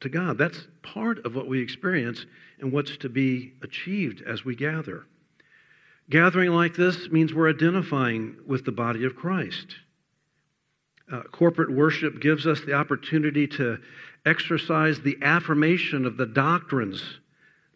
to 0.00 0.08
God. 0.08 0.38
That's 0.38 0.66
part 0.82 1.24
of 1.26 1.34
what 1.34 1.46
we 1.46 1.60
experience 1.60 2.24
and 2.58 2.72
what's 2.72 2.96
to 2.98 3.10
be 3.10 3.52
achieved 3.62 4.22
as 4.26 4.46
we 4.46 4.56
gather. 4.56 5.04
Gathering 6.08 6.52
like 6.52 6.74
this 6.74 7.10
means 7.10 7.34
we're 7.34 7.50
identifying 7.50 8.36
with 8.46 8.64
the 8.64 8.72
body 8.72 9.04
of 9.04 9.14
Christ. 9.14 9.76
Uh, 11.12 11.22
corporate 11.24 11.70
worship 11.70 12.20
gives 12.20 12.46
us 12.46 12.62
the 12.62 12.72
opportunity 12.72 13.46
to 13.46 13.78
exercise 14.24 15.00
the 15.00 15.18
affirmation 15.20 16.06
of 16.06 16.16
the 16.16 16.26
doctrines 16.26 17.02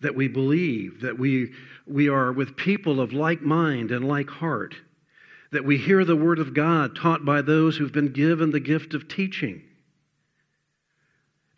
that 0.00 0.14
we 0.14 0.28
believe, 0.28 1.02
that 1.02 1.18
we, 1.18 1.52
we 1.86 2.08
are 2.08 2.32
with 2.32 2.56
people 2.56 3.00
of 3.00 3.12
like 3.12 3.42
mind 3.42 3.90
and 3.90 4.08
like 4.08 4.30
heart, 4.30 4.74
that 5.52 5.64
we 5.64 5.76
hear 5.76 6.04
the 6.04 6.16
Word 6.16 6.38
of 6.38 6.54
God 6.54 6.96
taught 6.96 7.24
by 7.24 7.42
those 7.42 7.76
who've 7.76 7.92
been 7.92 8.12
given 8.12 8.50
the 8.50 8.60
gift 8.60 8.94
of 8.94 9.06
teaching. 9.06 9.62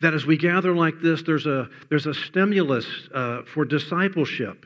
That 0.01 0.13
as 0.13 0.25
we 0.25 0.37
gather 0.37 0.75
like 0.75 0.99
this, 1.01 1.23
there's 1.23 1.45
a, 1.45 1.69
there's 1.89 2.05
a 2.05 2.13
stimulus 2.13 2.85
uh, 3.13 3.43
for 3.53 3.63
discipleship. 3.63 4.65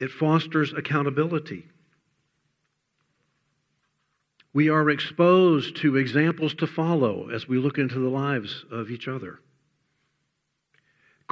It 0.00 0.10
fosters 0.10 0.72
accountability. 0.72 1.66
We 4.52 4.68
are 4.68 4.90
exposed 4.90 5.76
to 5.82 5.96
examples 5.96 6.54
to 6.54 6.66
follow 6.66 7.28
as 7.30 7.46
we 7.46 7.58
look 7.58 7.78
into 7.78 7.98
the 8.00 8.08
lives 8.08 8.64
of 8.70 8.90
each 8.90 9.06
other. 9.06 9.38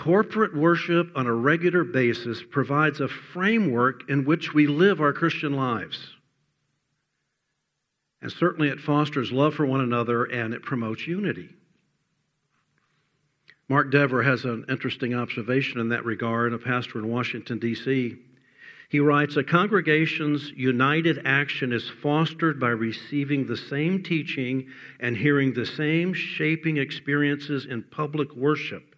Corporate 0.04 0.54
worship 0.54 1.12
on 1.16 1.26
a 1.26 1.32
regular 1.32 1.82
basis 1.82 2.42
provides 2.50 3.00
a 3.00 3.08
framework 3.08 4.10
in 4.10 4.26
which 4.26 4.52
we 4.52 4.66
live 4.66 5.00
our 5.00 5.14
Christian 5.14 5.54
lives. 5.54 5.98
And 8.20 8.30
certainly 8.30 8.68
it 8.68 8.80
fosters 8.80 9.32
love 9.32 9.54
for 9.54 9.64
one 9.64 9.80
another 9.80 10.24
and 10.24 10.52
it 10.52 10.62
promotes 10.62 11.06
unity. 11.06 11.48
Mark 13.70 13.90
Dever 13.90 14.22
has 14.22 14.44
an 14.44 14.66
interesting 14.68 15.14
observation 15.14 15.80
in 15.80 15.88
that 15.88 16.04
regard, 16.04 16.52
a 16.52 16.58
pastor 16.58 16.98
in 16.98 17.08
Washington, 17.08 17.58
D.C. 17.58 18.14
He 18.90 19.00
writes 19.00 19.38
A 19.38 19.42
congregation's 19.42 20.50
united 20.50 21.22
action 21.24 21.72
is 21.72 21.90
fostered 22.02 22.60
by 22.60 22.68
receiving 22.68 23.46
the 23.46 23.56
same 23.56 24.02
teaching 24.02 24.68
and 25.00 25.16
hearing 25.16 25.54
the 25.54 25.64
same 25.64 26.12
shaping 26.12 26.76
experiences 26.76 27.64
in 27.64 27.82
public 27.84 28.36
worship. 28.36 28.93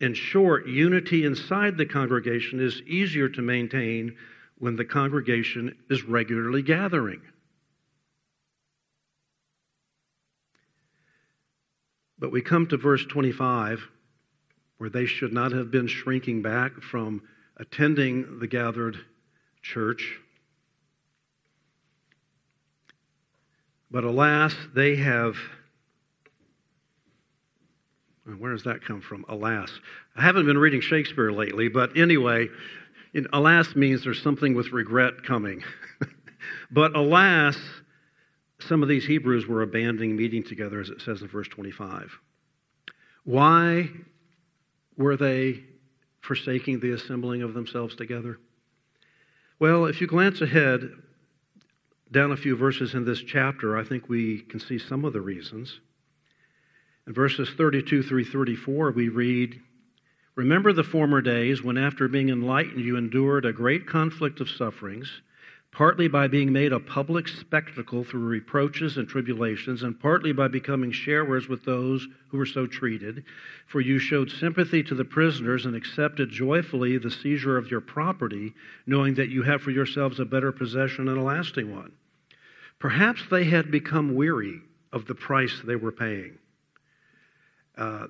In 0.00 0.14
short, 0.14 0.66
unity 0.66 1.24
inside 1.24 1.76
the 1.76 1.84
congregation 1.84 2.58
is 2.58 2.80
easier 2.82 3.28
to 3.28 3.42
maintain 3.42 4.16
when 4.58 4.76
the 4.76 4.84
congregation 4.84 5.76
is 5.90 6.04
regularly 6.04 6.62
gathering. 6.62 7.20
But 12.18 12.32
we 12.32 12.42
come 12.42 12.66
to 12.68 12.76
verse 12.76 13.04
25, 13.06 13.88
where 14.78 14.90
they 14.90 15.06
should 15.06 15.32
not 15.32 15.52
have 15.52 15.70
been 15.70 15.86
shrinking 15.86 16.42
back 16.42 16.80
from 16.82 17.22
attending 17.56 18.38
the 18.38 18.46
gathered 18.46 18.98
church. 19.62 20.18
But 23.90 24.04
alas, 24.04 24.54
they 24.74 24.96
have 24.96 25.36
where 28.38 28.52
does 28.52 28.64
that 28.64 28.84
come 28.84 29.00
from? 29.00 29.24
Alas. 29.28 29.70
I 30.16 30.22
haven't 30.22 30.46
been 30.46 30.58
reading 30.58 30.80
Shakespeare 30.80 31.32
lately, 31.32 31.68
but 31.68 31.96
anyway, 31.96 32.48
alas 33.32 33.74
means 33.74 34.04
there's 34.04 34.22
something 34.22 34.54
with 34.54 34.72
regret 34.72 35.24
coming. 35.24 35.62
but 36.70 36.94
alas, 36.94 37.56
some 38.60 38.82
of 38.82 38.88
these 38.88 39.06
Hebrews 39.06 39.46
were 39.46 39.62
abandoning 39.62 40.16
meeting 40.16 40.42
together, 40.42 40.80
as 40.80 40.90
it 40.90 41.00
says 41.00 41.22
in 41.22 41.28
verse 41.28 41.48
25. 41.48 42.10
Why 43.24 43.88
were 44.96 45.16
they 45.16 45.64
forsaking 46.20 46.80
the 46.80 46.92
assembling 46.92 47.42
of 47.42 47.54
themselves 47.54 47.96
together? 47.96 48.38
Well, 49.58 49.86
if 49.86 50.00
you 50.00 50.06
glance 50.06 50.40
ahead 50.40 50.90
down 52.12 52.32
a 52.32 52.36
few 52.36 52.56
verses 52.56 52.94
in 52.94 53.04
this 53.04 53.22
chapter, 53.22 53.78
I 53.78 53.84
think 53.84 54.08
we 54.08 54.40
can 54.42 54.60
see 54.60 54.78
some 54.78 55.04
of 55.04 55.12
the 55.12 55.20
reasons. 55.20 55.80
In 57.06 57.14
verses 57.14 57.50
32 57.50 58.02
through 58.02 58.24
34, 58.24 58.90
we 58.92 59.08
read, 59.08 59.60
Remember 60.36 60.72
the 60.72 60.84
former 60.84 61.20
days 61.20 61.62
when, 61.62 61.78
after 61.78 62.08
being 62.08 62.28
enlightened, 62.28 62.84
you 62.84 62.96
endured 62.96 63.44
a 63.44 63.52
great 63.52 63.86
conflict 63.86 64.40
of 64.40 64.50
sufferings, 64.50 65.22
partly 65.72 66.08
by 66.08 66.28
being 66.28 66.52
made 66.52 66.72
a 66.72 66.80
public 66.80 67.26
spectacle 67.26 68.04
through 68.04 68.26
reproaches 68.26 68.96
and 68.96 69.08
tribulations, 69.08 69.82
and 69.82 69.98
partly 69.98 70.32
by 70.32 70.46
becoming 70.48 70.92
sharers 70.92 71.48
with 71.48 71.64
those 71.64 72.06
who 72.28 72.36
were 72.38 72.46
so 72.46 72.66
treated. 72.66 73.24
For 73.66 73.80
you 73.80 73.98
showed 73.98 74.30
sympathy 74.30 74.82
to 74.84 74.94
the 74.94 75.04
prisoners 75.04 75.64
and 75.66 75.74
accepted 75.74 76.30
joyfully 76.30 76.98
the 76.98 77.10
seizure 77.10 77.56
of 77.56 77.70
your 77.70 77.80
property, 77.80 78.54
knowing 78.86 79.14
that 79.14 79.30
you 79.30 79.42
have 79.42 79.62
for 79.62 79.70
yourselves 79.70 80.20
a 80.20 80.24
better 80.24 80.52
possession 80.52 81.08
and 81.08 81.18
a 81.18 81.22
lasting 81.22 81.74
one. 81.74 81.92
Perhaps 82.78 83.22
they 83.30 83.44
had 83.44 83.70
become 83.70 84.14
weary 84.14 84.60
of 84.92 85.06
the 85.06 85.14
price 85.14 85.60
they 85.64 85.76
were 85.76 85.92
paying. 85.92 86.38
Uh, 87.80 88.06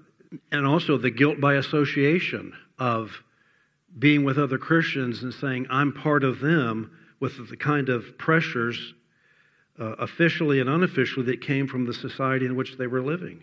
and 0.50 0.66
also 0.66 0.98
the 0.98 1.11
guilt 1.11 1.40
by 1.40 1.54
association 1.54 2.52
of 2.78 3.11
being 3.98 4.24
with 4.24 4.37
other 4.37 4.59
Christians 4.59 5.22
and 5.22 5.33
saying, 5.33 5.66
I'm 5.70 5.92
part 5.92 6.24
of 6.24 6.40
them 6.40 6.90
with 7.20 7.48
the 7.48 7.56
kind 7.56 7.88
of 7.88 8.18
pressures, 8.18 8.94
uh, 9.78 9.94
officially 9.98 10.61
and 10.61 10.68
unofficially, 10.68 11.26
that 11.26 11.40
came 11.40 11.68
from 11.68 11.87
the 11.87 11.94
society 11.94 12.46
in 12.46 12.56
which 12.56 12.76
they 12.78 12.87
were 12.87 13.02
living. 13.02 13.42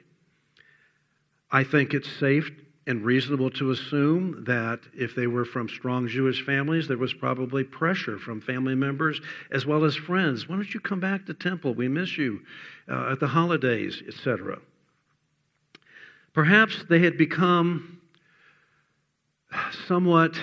I 1.49 1.63
think 1.63 1.93
it's 1.93 2.11
safe 2.19 2.49
and 2.87 3.03
reasonable 3.03 3.49
to 3.51 3.71
assume 3.71 4.45
that 4.47 4.79
if 4.93 5.15
they 5.15 5.27
were 5.27 5.45
from 5.45 5.69
strong 5.69 6.07
Jewish 6.07 6.45
families, 6.45 6.87
there 6.87 6.97
was 6.97 7.13
probably 7.13 7.63
pressure 7.63 8.17
from 8.17 8.41
family 8.41 8.75
members 8.75 9.19
as 9.51 9.65
well 9.65 9.85
as 9.85 9.95
friends. 9.95 10.47
Why 10.47 10.55
don't 10.55 10.73
you 10.73 10.79
come 10.79 10.99
back 10.99 11.25
to 11.25 11.33
temple? 11.33 11.73
We 11.73 11.87
miss 11.87 12.17
you 12.17 12.41
uh, 12.89 13.11
at 13.11 13.19
the 13.19 13.27
holidays, 13.27 14.01
etc. 14.07 14.59
Perhaps 16.37 16.85
they 16.87 16.99
had 16.99 17.17
become 17.17 17.99
somewhat 19.87 20.39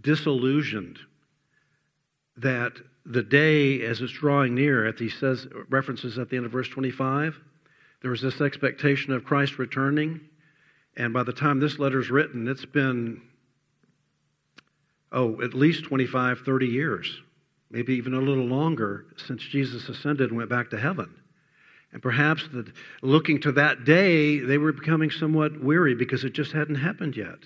disillusioned 0.00 1.00
that 2.36 2.74
the 3.04 3.24
day, 3.24 3.82
as 3.82 4.00
it's 4.00 4.12
drawing 4.12 4.54
near, 4.54 4.86
at 4.86 5.00
he 5.00 5.08
says 5.08 5.48
references 5.70 6.20
at 6.20 6.30
the 6.30 6.36
end 6.36 6.46
of 6.46 6.52
verse 6.52 6.68
25, 6.68 7.36
there 8.00 8.12
was 8.12 8.22
this 8.22 8.40
expectation 8.40 9.12
of 9.12 9.24
Christ 9.24 9.58
returning, 9.58 10.20
and 10.96 11.12
by 11.12 11.24
the 11.24 11.32
time 11.32 11.58
this 11.58 11.80
letter 11.80 11.98
is 11.98 12.10
written, 12.10 12.46
it's 12.46 12.64
been 12.64 13.20
oh, 15.10 15.42
at 15.42 15.52
least 15.52 15.82
25, 15.82 16.42
30 16.46 16.66
years, 16.66 17.22
maybe 17.72 17.92
even 17.94 18.14
a 18.14 18.20
little 18.20 18.46
longer 18.46 19.06
since 19.16 19.42
Jesus 19.42 19.88
ascended 19.88 20.30
and 20.30 20.38
went 20.38 20.48
back 20.48 20.70
to 20.70 20.78
heaven. 20.78 21.12
And 21.92 22.02
perhaps 22.02 22.46
that 22.52 22.70
looking 23.02 23.40
to 23.40 23.52
that 23.52 23.84
day, 23.84 24.38
they 24.38 24.58
were 24.58 24.72
becoming 24.72 25.10
somewhat 25.10 25.62
weary 25.62 25.94
because 25.94 26.24
it 26.24 26.34
just 26.34 26.52
hadn't 26.52 26.76
happened 26.76 27.16
yet. 27.16 27.38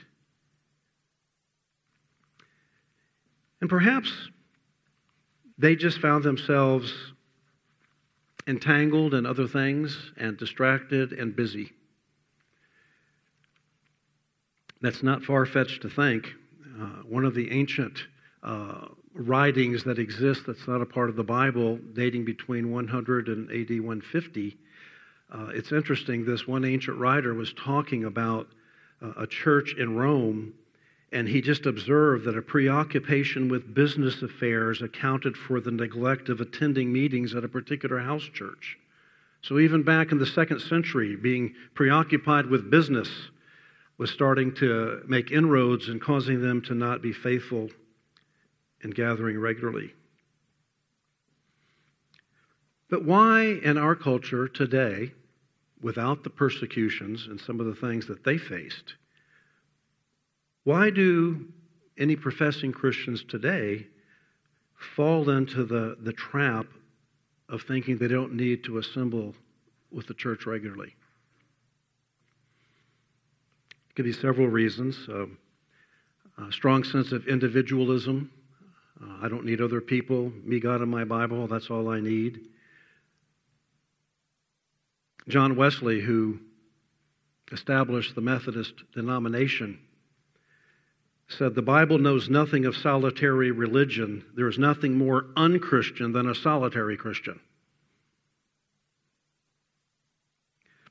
And 3.61 3.71
perhaps 3.71 4.13
they 5.59 5.77
just 5.77 6.01
found 6.01 6.25
themselves 6.25 6.93
entangled 8.49 9.15
in 9.15 9.25
other 9.25 9.47
things 9.47 9.97
and 10.17 10.37
distracted 10.37 11.13
and 11.13 11.37
busy. 11.37 11.71
That's 14.81 15.05
not 15.05 15.23
far 15.23 15.47
fetched 15.47 15.83
to 15.83 15.89
think. 15.89 16.27
Uh, 16.81 17.03
one 17.09 17.25
of 17.25 17.35
the 17.35 17.53
ancient 17.53 18.01
uh, 18.43 18.87
writings 19.15 19.85
that 19.85 19.99
exist 19.99 20.43
that's 20.47 20.67
not 20.67 20.81
a 20.81 20.87
part 20.87 21.09
of 21.09 21.17
the 21.17 21.25
Bible, 21.25 21.79
dating 21.95 22.25
between 22.25 22.71
100 22.73 23.29
and 23.29 23.51
AD 23.51 23.71
150. 23.71 24.57
Uh, 25.31 25.47
it's 25.55 25.73
interesting, 25.73 26.25
this 26.25 26.47
one 26.47 26.65
ancient 26.65 26.99
writer 26.99 27.35
was 27.35 27.53
talking 27.53 28.05
about 28.05 28.49
uh, 29.01 29.13
a 29.17 29.27
church 29.27 29.75
in 29.79 29.97
Rome, 29.97 30.53
and 31.13 31.29
he 31.29 31.41
just 31.41 31.67
observed 31.67 32.25
that 32.25 32.37
a 32.37 32.43
preoccupation 32.43 33.49
with 33.49 33.75
business 33.75 34.23
affairs 34.23 34.83
accounted 34.83 35.37
for 35.37 35.61
the 35.61 35.71
neglect 35.71 36.29
of 36.29 36.41
attending 36.41 36.93
meetings 36.93 37.35
at 37.35 37.45
a 37.45 37.49
particular 37.49 37.99
house 37.99 38.29
church. 38.33 38.79
So, 39.43 39.59
even 39.59 39.83
back 39.83 40.13
in 40.13 40.19
the 40.19 40.27
second 40.27 40.61
century, 40.61 41.17
being 41.17 41.55
preoccupied 41.75 42.47
with 42.47 42.71
business 42.71 43.09
was 43.99 44.11
starting 44.11 44.55
to 44.55 45.03
make 45.07 45.33
inroads 45.33 45.89
and 45.89 46.01
causing 46.01 46.41
them 46.41 46.63
to 46.63 46.75
not 46.75 47.03
be 47.03 47.13
faithful 47.13 47.69
in 48.83 48.91
gathering 48.91 49.39
regularly. 49.39 49.93
But 52.91 53.05
why, 53.05 53.59
in 53.63 53.79
our 53.79 53.95
culture 53.95 54.49
today, 54.49 55.13
without 55.81 56.25
the 56.25 56.31
persecutions 56.31 57.27
and 57.27 57.41
some 57.41 57.59
of 57.59 57.67
the 57.67 57.75
things 57.75 58.07
that 58.07 58.25
they 58.25 58.39
faced, 58.39 58.95
why 60.65 60.91
do 60.91 61.47
any 61.99 62.17
professing 62.17 62.73
Christians 62.73 63.25
today 63.25 63.87
fall 64.97 65.31
into 65.31 65.65
the, 65.65 65.97
the 66.01 66.13
trap 66.13 66.67
of 67.49 67.63
thinking 67.63 67.99
they 67.99 68.09
don't 68.09 68.35
need 68.35 68.65
to 68.65 68.79
assemble 68.79 69.35
with 69.91 70.07
the 70.07 70.15
church 70.15 70.47
regularly? 70.47 70.95
It 73.91 73.95
could 73.97 74.05
be 74.05 74.13
several 74.13 74.49
reasons. 74.49 75.09
Uh, 75.09 75.27
a 76.39 76.53
strong 76.53 76.83
sense 76.85 77.13
of 77.13 77.27
individualism. 77.27 78.31
Uh, 79.03 79.17
I 79.23 79.29
don't 79.29 79.45
need 79.45 79.61
other 79.61 79.81
people. 79.81 80.33
Me, 80.45 80.61
God, 80.61 80.81
and 80.81 80.91
my 80.91 81.05
Bible, 81.05 81.47
that's 81.47 81.71
all 81.71 81.89
I 81.89 82.01
need. 82.01 82.41
John 85.29 85.57
Wesley, 85.57 86.01
who 86.01 86.39
established 87.51 88.15
the 88.15 88.21
Methodist 88.21 88.75
denomination, 88.95 89.79
said 91.29 91.55
the 91.55 91.63
Bible 91.63 91.99
knows 91.99 92.29
nothing 92.29 92.65
of 92.67 92.77
solitary 92.77 93.51
religion. 93.51 94.25
There 94.35 94.49
is 94.49 94.59
nothing 94.59 94.97
more 94.97 95.27
unchristian 95.37 96.13
than 96.13 96.29
a 96.29 96.35
solitary 96.35 96.97
Christian. 96.97 97.41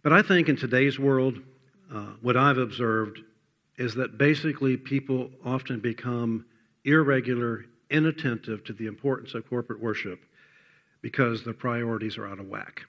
But 0.04 0.14
I 0.14 0.22
think 0.24 0.50
in 0.50 0.56
today's 0.56 0.98
world, 0.98 1.40
uh, 1.94 2.08
what 2.22 2.38
I've 2.38 2.58
observed 2.58 3.20
is 3.78 3.96
that 3.96 4.18
basically 4.18 4.78
people 4.78 5.30
often 5.46 5.80
become 5.80 6.46
irregular, 6.84 7.66
inattentive 7.92 8.64
to 8.64 8.74
the 8.74 8.88
importance 8.88 9.34
of 9.34 9.48
corporate 9.48 9.82
worship 9.82 10.20
because 11.02 11.44
their 11.44 11.54
priorities 11.54 12.18
are 12.18 12.28
out 12.28 12.40
of 12.40 12.48
whack. 12.48 12.82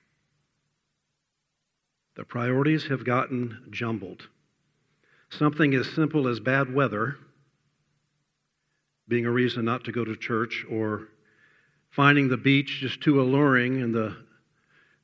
The 2.14 2.24
priorities 2.24 2.86
have 2.88 3.04
gotten 3.04 3.66
jumbled. 3.70 4.28
Something 5.30 5.74
as 5.74 5.88
simple 5.90 6.28
as 6.28 6.40
bad 6.40 6.72
weather 6.72 7.16
being 9.08 9.26
a 9.26 9.30
reason 9.30 9.64
not 9.64 9.84
to 9.84 9.92
go 9.92 10.04
to 10.04 10.16
church 10.16 10.64
or 10.70 11.08
finding 11.90 12.28
the 12.28 12.36
beach 12.36 12.78
just 12.80 13.00
too 13.00 13.20
alluring 13.20 13.80
in 13.80 13.92
the 13.92 14.16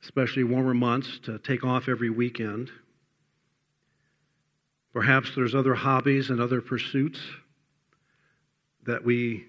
especially 0.03 0.43
warmer 0.43 0.73
months 0.73 1.19
to 1.19 1.39
take 1.39 1.63
off 1.63 1.89
every 1.89 2.09
weekend. 2.09 2.71
Perhaps 4.93 5.35
there's 5.35 5.53
other 5.53 5.75
hobbies 5.75 6.29
and 6.29 6.39
other 6.39 6.61
pursuits 6.61 7.19
that 8.85 9.03
we 9.03 9.45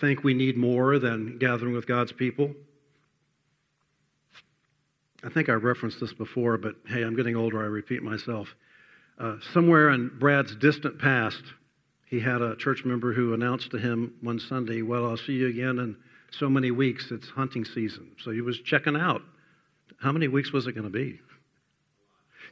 think 0.00 0.24
we 0.24 0.34
need 0.34 0.56
more 0.56 0.98
than 0.98 1.38
gathering 1.38 1.74
with 1.74 1.86
God's 1.86 2.12
people. 2.12 2.52
I 5.22 5.30
think 5.30 5.48
I 5.48 5.52
referenced 5.52 6.00
this 6.00 6.12
before, 6.12 6.58
but 6.58 6.74
hey, 6.86 7.02
I'm 7.02 7.16
getting 7.16 7.36
older, 7.36 7.62
I 7.62 7.66
repeat 7.66 8.02
myself. 8.02 8.48
Uh, 9.18 9.36
somewhere 9.52 9.90
in 9.90 10.10
Brad's 10.18 10.54
distant 10.56 10.98
past, 10.98 11.42
he 12.06 12.20
had 12.20 12.42
a 12.42 12.56
church 12.56 12.84
member 12.84 13.12
who 13.12 13.32
announced 13.32 13.70
to 13.70 13.78
him 13.78 14.14
one 14.20 14.38
Sunday, 14.38 14.82
Well, 14.82 15.06
I'll 15.06 15.16
see 15.16 15.32
you 15.32 15.48
again 15.48 15.78
in 15.78 15.96
so 16.30 16.48
many 16.50 16.70
weeks. 16.70 17.08
It's 17.10 17.28
hunting 17.28 17.64
season. 17.64 18.12
So 18.22 18.32
he 18.32 18.40
was 18.40 18.60
checking 18.60 18.96
out. 18.96 19.22
How 20.00 20.12
many 20.12 20.28
weeks 20.28 20.52
was 20.52 20.66
it 20.66 20.72
going 20.72 20.84
to 20.84 20.90
be? 20.90 21.20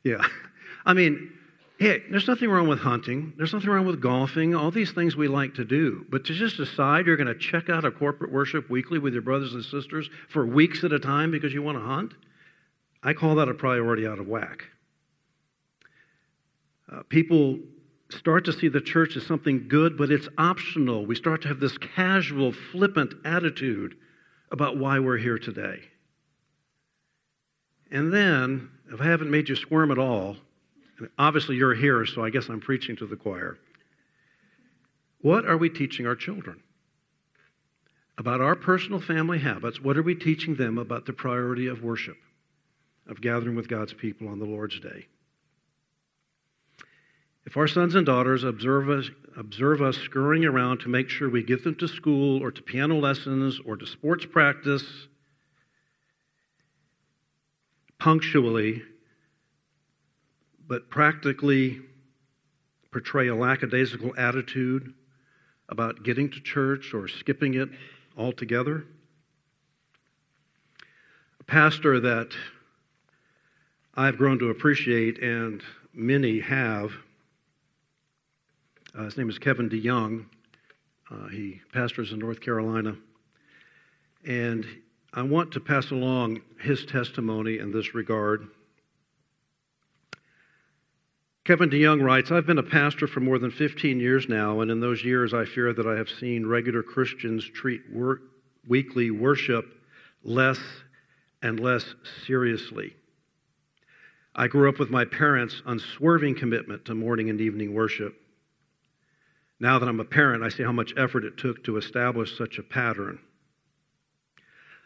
Yeah. 0.04 0.24
I 0.86 0.94
mean, 0.94 1.32
hey, 1.82 2.00
there's 2.10 2.28
nothing 2.28 2.48
wrong 2.48 2.68
with 2.68 2.78
hunting. 2.78 3.32
There's 3.36 3.52
nothing 3.52 3.68
wrong 3.68 3.84
with 3.84 4.00
golfing, 4.00 4.54
all 4.54 4.70
these 4.70 4.92
things 4.92 5.16
we 5.16 5.26
like 5.26 5.54
to 5.54 5.64
do. 5.64 6.06
But 6.08 6.24
to 6.26 6.32
just 6.32 6.56
decide 6.56 7.06
you're 7.06 7.16
going 7.16 7.26
to 7.26 7.34
check 7.34 7.68
out 7.68 7.84
a 7.84 7.90
corporate 7.90 8.30
worship 8.30 8.70
weekly 8.70 9.00
with 9.00 9.12
your 9.12 9.22
brothers 9.22 9.52
and 9.52 9.64
sisters 9.64 10.08
for 10.28 10.46
weeks 10.46 10.84
at 10.84 10.92
a 10.92 11.00
time 11.00 11.32
because 11.32 11.52
you 11.52 11.60
want 11.60 11.78
to 11.78 11.84
hunt, 11.84 12.14
I 13.02 13.14
call 13.14 13.34
that 13.34 13.48
a 13.48 13.54
priority 13.54 14.06
out 14.06 14.20
of 14.20 14.28
whack. 14.28 14.62
Uh, 16.90 17.02
people 17.08 17.58
start 18.10 18.44
to 18.44 18.52
see 18.52 18.68
the 18.68 18.80
church 18.80 19.16
as 19.16 19.26
something 19.26 19.66
good, 19.66 19.98
but 19.98 20.12
it's 20.12 20.28
optional. 20.38 21.04
We 21.04 21.16
start 21.16 21.42
to 21.42 21.48
have 21.48 21.58
this 21.58 21.76
casual, 21.78 22.52
flippant 22.52 23.12
attitude 23.24 23.96
about 24.52 24.76
why 24.76 25.00
we're 25.00 25.18
here 25.18 25.38
today. 25.38 25.80
And 27.90 28.12
then, 28.14 28.70
if 28.92 29.00
I 29.00 29.06
haven't 29.06 29.32
made 29.32 29.48
you 29.48 29.56
squirm 29.56 29.90
at 29.90 29.98
all, 29.98 30.36
obviously 31.18 31.56
you're 31.56 31.74
here, 31.74 32.04
so 32.06 32.24
I 32.24 32.30
guess 32.30 32.48
I'm 32.48 32.60
preaching 32.60 32.96
to 32.96 33.06
the 33.06 33.16
choir. 33.16 33.58
What 35.20 35.46
are 35.46 35.56
we 35.56 35.70
teaching 35.70 36.06
our 36.06 36.16
children? 36.16 36.62
About 38.18 38.40
our 38.40 38.54
personal 38.54 39.00
family 39.00 39.38
habits, 39.38 39.80
what 39.80 39.96
are 39.96 40.02
we 40.02 40.14
teaching 40.14 40.54
them 40.56 40.78
about 40.78 41.06
the 41.06 41.12
priority 41.12 41.66
of 41.66 41.82
worship, 41.82 42.16
of 43.06 43.20
gathering 43.20 43.56
with 43.56 43.68
God's 43.68 43.92
people 43.92 44.28
on 44.28 44.38
the 44.38 44.44
Lord's 44.44 44.78
Day? 44.80 45.06
If 47.44 47.56
our 47.56 47.66
sons 47.66 47.94
and 47.94 48.06
daughters 48.06 48.44
observe 48.44 48.88
us, 48.88 49.10
observe 49.36 49.82
us 49.82 49.96
scurrying 49.96 50.44
around 50.44 50.80
to 50.80 50.88
make 50.88 51.08
sure 51.08 51.28
we 51.28 51.42
get 51.42 51.64
them 51.64 51.74
to 51.76 51.88
school 51.88 52.42
or 52.42 52.50
to 52.52 52.62
piano 52.62 52.96
lessons 52.96 53.60
or 53.64 53.76
to 53.76 53.86
sports 53.86 54.26
practice 54.26 54.84
punctually, 57.98 58.82
but 60.72 60.88
practically 60.88 61.82
portray 62.92 63.28
a 63.28 63.34
lackadaisical 63.34 64.14
attitude 64.16 64.94
about 65.68 66.02
getting 66.02 66.30
to 66.30 66.40
church 66.40 66.94
or 66.94 67.06
skipping 67.06 67.52
it 67.52 67.68
altogether. 68.16 68.86
A 71.40 71.44
pastor 71.44 72.00
that 72.00 72.30
I've 73.94 74.16
grown 74.16 74.38
to 74.38 74.48
appreciate, 74.48 75.18
and 75.22 75.62
many 75.92 76.40
have, 76.40 76.90
uh, 78.98 79.04
his 79.04 79.18
name 79.18 79.28
is 79.28 79.38
Kevin 79.38 79.68
DeYoung. 79.68 80.24
Uh, 81.10 81.28
he 81.28 81.60
pastors 81.74 82.12
in 82.12 82.18
North 82.18 82.40
Carolina. 82.40 82.96
And 84.26 84.64
I 85.12 85.20
want 85.20 85.52
to 85.52 85.60
pass 85.60 85.90
along 85.90 86.40
his 86.58 86.86
testimony 86.86 87.58
in 87.58 87.72
this 87.72 87.94
regard. 87.94 88.48
Kevin 91.44 91.70
DeYoung 91.70 92.00
writes 92.00 92.30
I've 92.30 92.46
been 92.46 92.58
a 92.58 92.62
pastor 92.62 93.08
for 93.08 93.18
more 93.18 93.36
than 93.36 93.50
15 93.50 93.98
years 93.98 94.28
now, 94.28 94.60
and 94.60 94.70
in 94.70 94.78
those 94.78 95.02
years 95.02 95.34
I 95.34 95.44
fear 95.44 95.72
that 95.72 95.86
I 95.86 95.96
have 95.96 96.08
seen 96.08 96.46
regular 96.46 96.84
Christians 96.84 97.44
treat 97.44 97.82
weekly 98.68 99.10
worship 99.10 99.64
less 100.22 100.60
and 101.42 101.58
less 101.58 101.84
seriously. 102.24 102.94
I 104.36 104.46
grew 104.46 104.68
up 104.68 104.78
with 104.78 104.90
my 104.90 105.04
parents' 105.04 105.60
unswerving 105.66 106.36
commitment 106.36 106.84
to 106.84 106.94
morning 106.94 107.28
and 107.28 107.40
evening 107.40 107.74
worship. 107.74 108.14
Now 109.58 109.80
that 109.80 109.88
I'm 109.88 109.98
a 109.98 110.04
parent, 110.04 110.44
I 110.44 110.48
see 110.48 110.62
how 110.62 110.70
much 110.70 110.94
effort 110.96 111.24
it 111.24 111.38
took 111.38 111.64
to 111.64 111.76
establish 111.76 112.38
such 112.38 112.58
a 112.58 112.62
pattern. 112.62 113.18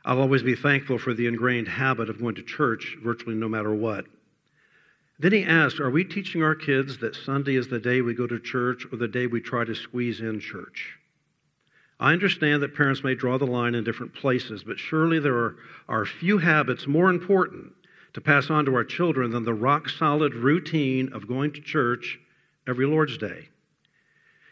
I'll 0.07 0.21
always 0.21 0.42
be 0.42 0.57
thankful 0.57 0.99
for 0.99 1.12
the 1.12 1.27
ingrained 1.27 1.69
habit 1.69 2.09
of 2.09 2.19
going 2.19 2.37
to 2.37 2.42
church 2.42 2.97
virtually 3.05 3.35
no 3.35 3.49
matter 3.49 3.75
what. 3.75 4.07
Then 5.18 5.33
he 5.33 5.44
asked, 5.44 5.81
Are 5.81 5.90
we 5.90 6.05
teaching 6.05 6.42
our 6.42 6.55
kids 6.55 6.98
that 6.98 7.14
Sunday 7.14 7.57
is 7.57 7.68
the 7.68 7.79
day 7.79 8.02
we 8.02 8.12
go 8.14 8.26
to 8.26 8.38
church 8.38 8.87
or 8.92 8.96
the 8.96 9.09
day 9.09 9.26
we 9.26 9.40
try 9.40 9.64
to 9.64 9.74
squeeze 9.74 10.20
in 10.20 10.40
church? 10.40 10.98
I 11.98 12.12
understand 12.12 12.62
that 12.62 12.74
parents 12.74 13.02
may 13.02 13.14
draw 13.14 13.38
the 13.38 13.46
line 13.46 13.74
in 13.74 13.85
different 13.85 14.12
places, 14.12 14.62
but 14.62 14.79
surely 14.79 15.18
there 15.18 15.37
are, 15.37 15.57
are 15.88 16.05
few 16.05 16.37
habits 16.38 16.87
more 16.87 17.09
important 17.09 17.72
to 18.12 18.20
pass 18.20 18.50
on 18.50 18.66
to 18.66 18.74
our 18.74 18.85
children 18.85 19.31
than 19.31 19.44
the 19.44 19.55
rock 19.55 19.88
solid 19.88 20.35
routine 20.35 21.11
of 21.14 21.26
going 21.26 21.52
to 21.52 21.61
church 21.62 22.18
every 22.66 22.87
Lord's 22.87 23.16
Day. 23.16 23.48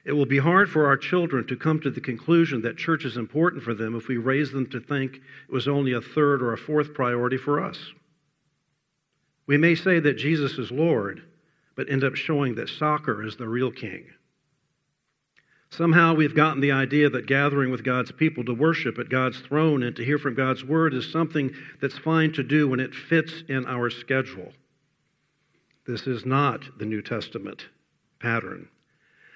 It 0.07 0.12
will 0.12 0.27
be 0.27 0.38
hard 0.38 0.70
for 0.70 0.87
our 0.87 0.96
children 0.96 1.46
to 1.46 1.57
come 1.57 1.81
to 1.81 1.90
the 1.90 2.00
conclusion 2.00 2.62
that 2.62 2.77
church 2.77 3.05
is 3.05 3.16
important 3.16 3.62
for 3.62 3.74
them 3.74 3.94
if 3.94 4.09
we 4.09 4.16
raise 4.16 4.53
them 4.53 4.66
to 4.70 4.81
think 4.81 5.16
it 5.16 5.53
was 5.53 5.68
only 5.68 5.92
a 5.92 6.00
third 6.00 6.42
or 6.42 6.53
a 6.53 6.59
fourth 6.59 6.94
priority 6.94 7.37
for 7.37 7.62
us. 7.62 7.92
We 9.46 9.57
may 9.57 9.74
say 9.74 10.00
that 10.00 10.14
Jesus 10.14 10.59
is 10.59 10.70
Lord, 10.70 11.22
but 11.76 11.90
end 11.90 12.04
up 12.04 12.14
showing 12.14 12.54
that 12.54 12.68
soccer 12.68 13.22
is 13.22 13.37
the 13.37 13.48
real 13.48 13.70
king. 13.70 14.07
Somehow 15.70 16.14
we've 16.14 16.37
gotten 16.37 16.61
the 16.61 16.72
idea 16.72 17.11
that 17.11 17.26
gathering 17.26 17.70
with 17.70 17.83
God's 17.83 18.12
people 18.12 18.44
to 18.44 18.54
worship 18.54 18.98
at 18.98 19.09
God's 19.09 19.40
throne 19.40 19.83
and 19.83 19.96
to 19.96 20.04
hear 20.04 20.18
from 20.18 20.35
God's 20.35 20.64
word 20.64 20.94
is 20.94 21.11
something 21.11 21.52
that's 21.80 21.98
fine 21.98 22.33
to 22.35 22.44
do 22.44 22.68
when 22.68 22.78
it 22.78 22.94
fits 22.94 23.42
in 23.48 23.66
our 23.66 23.90
schedule. 23.90 24.52
This 25.87 26.07
is 26.07 26.24
not 26.24 26.78
the 26.78 26.87
New 26.87 27.02
Testament 27.02 27.66
pattern. 28.20 28.68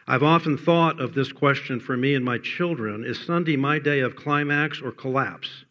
I've 0.06 0.22
often 0.22 0.56
thought 0.56 1.00
of 1.00 1.12
this 1.12 1.32
question 1.32 1.80
for 1.80 1.96
me 1.96 2.14
and 2.14 2.24
my 2.24 2.38
children 2.38 3.04
Is 3.04 3.20
Sunday 3.20 3.56
my 3.56 3.78
day 3.78 4.00
of 4.00 4.16
climax 4.16 4.80
or 4.80 4.92
collapse? 4.92 5.64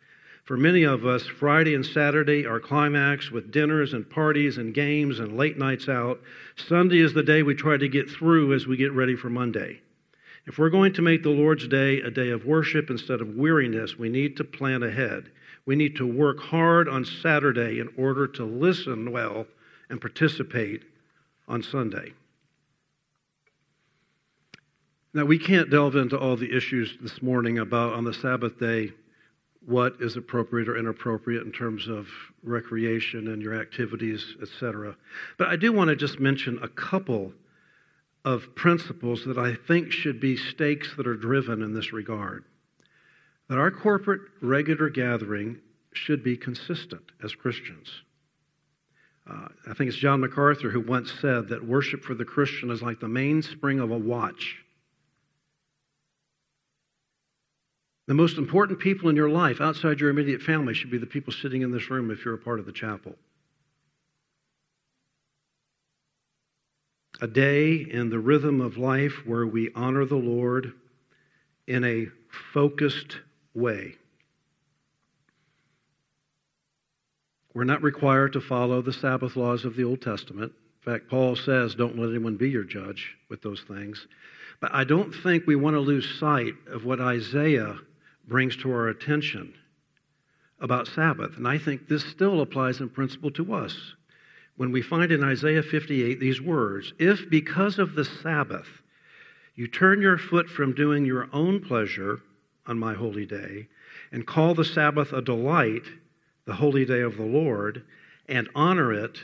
For 0.47 0.55
many 0.55 0.83
of 0.83 1.05
us, 1.05 1.27
Friday 1.27 1.75
and 1.75 1.85
Saturday 1.85 2.45
are 2.45 2.61
climax 2.61 3.29
with 3.29 3.51
dinners 3.51 3.91
and 3.91 4.09
parties 4.09 4.57
and 4.57 4.73
games 4.73 5.19
and 5.19 5.35
late 5.35 5.57
nights 5.57 5.89
out. 5.89 6.21
Sunday 6.55 6.99
is 6.99 7.13
the 7.13 7.21
day 7.21 7.43
we 7.43 7.53
try 7.53 7.75
to 7.75 7.89
get 7.89 8.09
through 8.09 8.53
as 8.53 8.65
we 8.65 8.77
get 8.77 8.93
ready 8.93 9.17
for 9.17 9.29
Monday. 9.29 9.81
If 10.45 10.57
we're 10.57 10.69
going 10.69 10.93
to 10.93 11.01
make 11.01 11.21
the 11.21 11.31
Lord's 11.31 11.67
Day 11.67 11.99
a 11.99 12.09
day 12.09 12.29
of 12.29 12.45
worship 12.45 12.89
instead 12.89 13.19
of 13.19 13.35
weariness, 13.35 13.99
we 13.99 14.07
need 14.07 14.37
to 14.37 14.45
plan 14.45 14.83
ahead. 14.83 15.29
We 15.65 15.75
need 15.75 15.97
to 15.97 16.07
work 16.07 16.39
hard 16.39 16.87
on 16.87 17.03
Saturday 17.03 17.81
in 17.81 17.89
order 17.97 18.25
to 18.25 18.45
listen 18.45 19.11
well 19.11 19.47
and 19.89 19.99
participate 19.99 20.83
on 21.49 21.61
Sunday. 21.61 22.13
Now, 25.13 25.25
we 25.25 25.39
can't 25.39 25.69
delve 25.69 25.97
into 25.97 26.17
all 26.17 26.37
the 26.37 26.55
issues 26.55 26.97
this 27.01 27.21
morning 27.21 27.59
about 27.59 27.91
on 27.91 28.05
the 28.05 28.13
Sabbath 28.13 28.57
day 28.57 28.93
what 29.67 29.97
is 29.99 30.15
appropriate 30.15 30.69
or 30.69 30.77
inappropriate 30.77 31.45
in 31.45 31.51
terms 31.51 31.89
of 31.89 32.07
recreation 32.41 33.27
and 33.27 33.41
your 33.41 33.59
activities, 33.59 34.35
etc. 34.41 34.95
But 35.37 35.49
I 35.49 35.57
do 35.57 35.73
want 35.73 35.89
to 35.89 35.95
just 35.97 36.21
mention 36.21 36.57
a 36.63 36.69
couple 36.69 37.33
of 38.23 38.55
principles 38.55 39.25
that 39.25 39.37
I 39.37 39.55
think 39.67 39.91
should 39.91 40.21
be 40.21 40.37
stakes 40.37 40.95
that 40.95 41.05
are 41.05 41.17
driven 41.17 41.61
in 41.61 41.73
this 41.73 41.91
regard. 41.91 42.45
That 43.49 43.57
our 43.57 43.69
corporate 43.69 44.21
regular 44.41 44.89
gathering 44.89 45.59
should 45.91 46.23
be 46.23 46.37
consistent 46.37 47.03
as 47.21 47.35
Christians. 47.35 47.89
Uh, 49.29 49.49
I 49.69 49.73
think 49.73 49.89
it's 49.89 49.97
John 49.97 50.21
MacArthur 50.21 50.69
who 50.69 50.79
once 50.79 51.11
said 51.19 51.49
that 51.49 51.67
worship 51.67 52.03
for 52.03 52.13
the 52.13 52.23
Christian 52.23 52.71
is 52.71 52.81
like 52.81 53.01
the 53.01 53.09
mainspring 53.09 53.81
of 53.81 53.91
a 53.91 53.97
watch. 53.97 54.63
The 58.07 58.13
most 58.13 58.37
important 58.37 58.79
people 58.79 59.09
in 59.09 59.15
your 59.15 59.29
life 59.29 59.59
outside 59.59 59.99
your 59.99 60.09
immediate 60.09 60.41
family 60.41 60.73
should 60.73 60.91
be 60.91 60.97
the 60.97 61.05
people 61.05 61.33
sitting 61.33 61.61
in 61.61 61.71
this 61.71 61.89
room 61.89 62.09
if 62.09 62.23
you're 62.23 62.33
a 62.33 62.39
part 62.39 62.59
of 62.59 62.65
the 62.65 62.71
chapel. 62.71 63.15
a 67.21 67.27
day 67.27 67.73
in 67.75 68.09
the 68.09 68.19
rhythm 68.19 68.61
of 68.61 68.77
life 68.77 69.25
where 69.25 69.47
we 69.47 69.71
honor 69.75 70.05
the 70.05 70.15
Lord 70.15 70.73
in 71.65 71.83
a 71.83 72.07
focused 72.53 73.17
way. 73.53 73.95
We're 77.53 77.63
not 77.63 77.81
required 77.81 78.33
to 78.33 78.41
follow 78.41 78.81
the 78.81 78.93
Sabbath 78.93 79.35
laws 79.35 79.65
of 79.65 79.75
the 79.75 79.83
Old 79.83 80.01
Testament. 80.01 80.51
In 80.85 80.93
fact, 80.93 81.09
Paul 81.09 81.35
says, 81.35 81.73
don't 81.73 81.97
let 81.97 82.09
anyone 82.09 82.37
be 82.37 82.49
your 82.49 82.63
judge 82.63 83.17
with 83.29 83.41
those 83.41 83.61
things. 83.61 84.05
But 84.59 84.73
I 84.73 84.83
don't 84.83 85.11
think 85.11 85.45
we 85.45 85.55
want 85.55 85.75
to 85.75 85.79
lose 85.79 86.19
sight 86.19 86.53
of 86.67 86.85
what 86.85 87.01
Isaiah 87.01 87.77
brings 88.27 88.57
to 88.57 88.71
our 88.71 88.89
attention 88.89 89.53
about 90.59 90.87
Sabbath. 90.87 91.37
And 91.37 91.47
I 91.47 91.57
think 91.57 91.87
this 91.87 92.03
still 92.05 92.41
applies 92.41 92.79
in 92.79 92.89
principle 92.89 93.31
to 93.31 93.53
us 93.53 93.95
when 94.57 94.71
we 94.71 94.81
find 94.81 95.11
in 95.11 95.23
Isaiah 95.23 95.63
58 95.63 96.19
these 96.19 96.41
words 96.41 96.93
If 96.99 97.29
because 97.29 97.79
of 97.79 97.95
the 97.95 98.05
Sabbath 98.05 98.67
you 99.55 99.67
turn 99.67 100.01
your 100.01 100.17
foot 100.17 100.49
from 100.49 100.75
doing 100.75 101.05
your 101.05 101.29
own 101.33 101.59
pleasure 101.59 102.21
on 102.67 102.77
my 102.77 102.93
holy 102.93 103.25
day, 103.25 103.67
and 104.11 104.27
call 104.27 104.53
the 104.53 104.65
Sabbath 104.65 105.13
a 105.13 105.21
delight, 105.21 105.83
the 106.45 106.53
holy 106.53 106.85
day 106.85 107.01
of 107.01 107.17
the 107.17 107.25
Lord, 107.25 107.83
and 108.29 108.47
honor 108.53 108.93
it, 108.93 109.17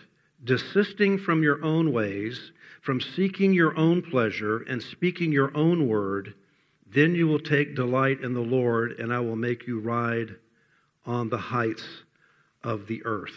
desisting 0.43 1.19
from 1.19 1.43
your 1.43 1.63
own 1.63 1.91
ways, 1.91 2.51
from 2.81 2.99
seeking 2.99 3.53
your 3.53 3.77
own 3.77 4.01
pleasure, 4.01 4.59
and 4.67 4.81
speaking 4.81 5.31
your 5.31 5.55
own 5.55 5.87
word, 5.87 6.33
then 6.93 7.15
you 7.15 7.27
will 7.27 7.39
take 7.39 7.75
delight 7.75 8.21
in 8.21 8.33
the 8.33 8.41
Lord, 8.41 8.93
and 8.99 9.13
I 9.13 9.19
will 9.19 9.35
make 9.35 9.67
you 9.67 9.79
ride 9.79 10.35
on 11.05 11.29
the 11.29 11.37
heights 11.37 11.83
of 12.63 12.87
the 12.87 13.01
earth. 13.05 13.35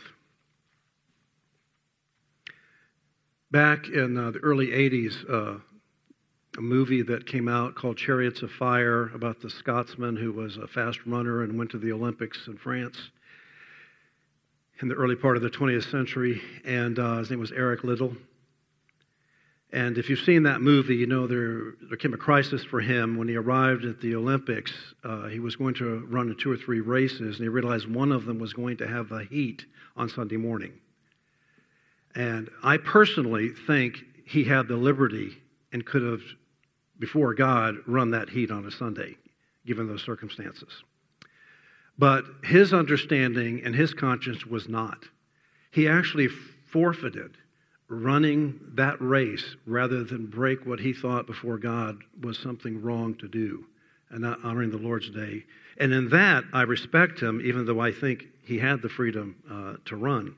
Back 3.50 3.88
in 3.88 4.16
uh, 4.18 4.32
the 4.32 4.38
early 4.40 4.68
80s, 4.68 5.30
uh, 5.30 5.58
a 6.58 6.60
movie 6.60 7.02
that 7.02 7.26
came 7.26 7.48
out 7.48 7.74
called 7.74 7.96
Chariots 7.96 8.42
of 8.42 8.50
Fire 8.50 9.10
about 9.14 9.40
the 9.40 9.50
Scotsman 9.50 10.16
who 10.16 10.32
was 10.32 10.56
a 10.56 10.66
fast 10.66 11.00
runner 11.06 11.42
and 11.42 11.58
went 11.58 11.70
to 11.70 11.78
the 11.78 11.92
Olympics 11.92 12.46
in 12.46 12.56
France 12.56 12.96
in 14.80 14.88
the 14.88 14.94
early 14.94 15.16
part 15.16 15.36
of 15.36 15.42
the 15.42 15.50
20th 15.50 15.90
century. 15.90 16.40
And 16.64 16.98
uh, 16.98 17.18
his 17.18 17.30
name 17.30 17.40
was 17.40 17.52
Eric 17.52 17.84
Liddell. 17.84 18.16
And 19.72 19.98
if 19.98 20.08
you've 20.08 20.20
seen 20.20 20.44
that 20.44 20.60
movie, 20.60 20.94
you 20.94 21.06
know 21.06 21.26
there, 21.26 21.74
there 21.88 21.96
came 21.96 22.14
a 22.14 22.18
crisis 22.18 22.64
for 22.64 22.80
him 22.80 23.16
when 23.16 23.26
he 23.26 23.36
arrived 23.36 23.84
at 23.84 24.00
the 24.00 24.14
Olympics. 24.14 24.72
Uh, 25.02 25.26
he 25.26 25.40
was 25.40 25.56
going 25.56 25.74
to 25.74 26.06
run 26.08 26.34
two 26.38 26.50
or 26.50 26.56
three 26.56 26.80
races, 26.80 27.36
and 27.36 27.44
he 27.44 27.48
realized 27.48 27.92
one 27.92 28.12
of 28.12 28.26
them 28.26 28.38
was 28.38 28.52
going 28.52 28.76
to 28.76 28.86
have 28.86 29.08
the 29.08 29.24
heat 29.24 29.64
on 29.96 30.08
Sunday 30.08 30.36
morning. 30.36 30.72
And 32.14 32.48
I 32.62 32.76
personally 32.78 33.50
think 33.66 33.98
he 34.24 34.44
had 34.44 34.68
the 34.68 34.76
liberty 34.76 35.36
and 35.72 35.84
could 35.84 36.02
have, 36.02 36.22
before 36.98 37.34
God, 37.34 37.76
run 37.86 38.12
that 38.12 38.28
heat 38.28 38.50
on 38.50 38.64
a 38.66 38.70
Sunday, 38.70 39.16
given 39.66 39.88
those 39.88 40.02
circumstances. 40.04 40.82
But 41.98 42.24
his 42.44 42.72
understanding 42.72 43.62
and 43.64 43.74
his 43.74 43.94
conscience 43.94 44.46
was 44.46 44.68
not. 44.68 45.04
He 45.70 45.88
actually 45.88 46.28
forfeited 46.28 47.36
running 47.88 48.58
that 48.74 49.00
race 49.00 49.56
rather 49.66 50.02
than 50.02 50.26
break 50.26 50.66
what 50.66 50.80
he 50.80 50.92
thought 50.92 51.26
before 51.26 51.58
God 51.58 51.98
was 52.20 52.38
something 52.38 52.82
wrong 52.82 53.14
to 53.16 53.28
do 53.28 53.64
and 54.10 54.20
not 54.20 54.44
honoring 54.44 54.70
the 54.70 54.76
Lord's 54.76 55.10
day. 55.10 55.44
And 55.78 55.92
in 55.92 56.08
that, 56.10 56.44
I 56.52 56.62
respect 56.62 57.20
him, 57.20 57.40
even 57.44 57.66
though 57.66 57.80
I 57.80 57.92
think 57.92 58.24
he 58.44 58.58
had 58.58 58.82
the 58.82 58.88
freedom 58.88 59.36
uh, 59.50 59.74
to 59.86 59.96
run. 59.96 60.34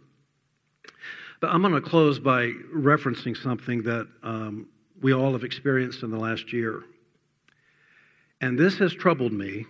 But 1.41 1.51
I'm 1.51 1.63
going 1.63 1.75
to 1.75 1.81
close 1.81 2.19
by 2.19 2.53
referencing 2.75 3.37
something 3.37 3.83
that 3.85 4.09
um, 4.23 4.69
we 5.01 5.15
all 5.15 5.33
have 5.33 5.45
experienced 5.45 6.03
in 6.03 6.11
the 6.11 6.19
last 6.19 6.53
year. 6.53 6.83
And 8.41 8.59
this 8.59 8.79
has 8.79 8.93
troubled 8.93 9.33
me. 9.33 9.67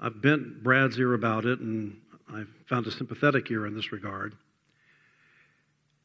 I've 0.00 0.20
bent 0.22 0.62
Brad's 0.62 0.98
ear 0.98 1.14
about 1.14 1.44
it, 1.44 1.60
and 1.60 1.96
I've 2.32 2.48
found 2.68 2.86
a 2.86 2.90
sympathetic 2.90 3.50
ear 3.50 3.66
in 3.66 3.74
this 3.74 3.92
regard. 3.92 4.36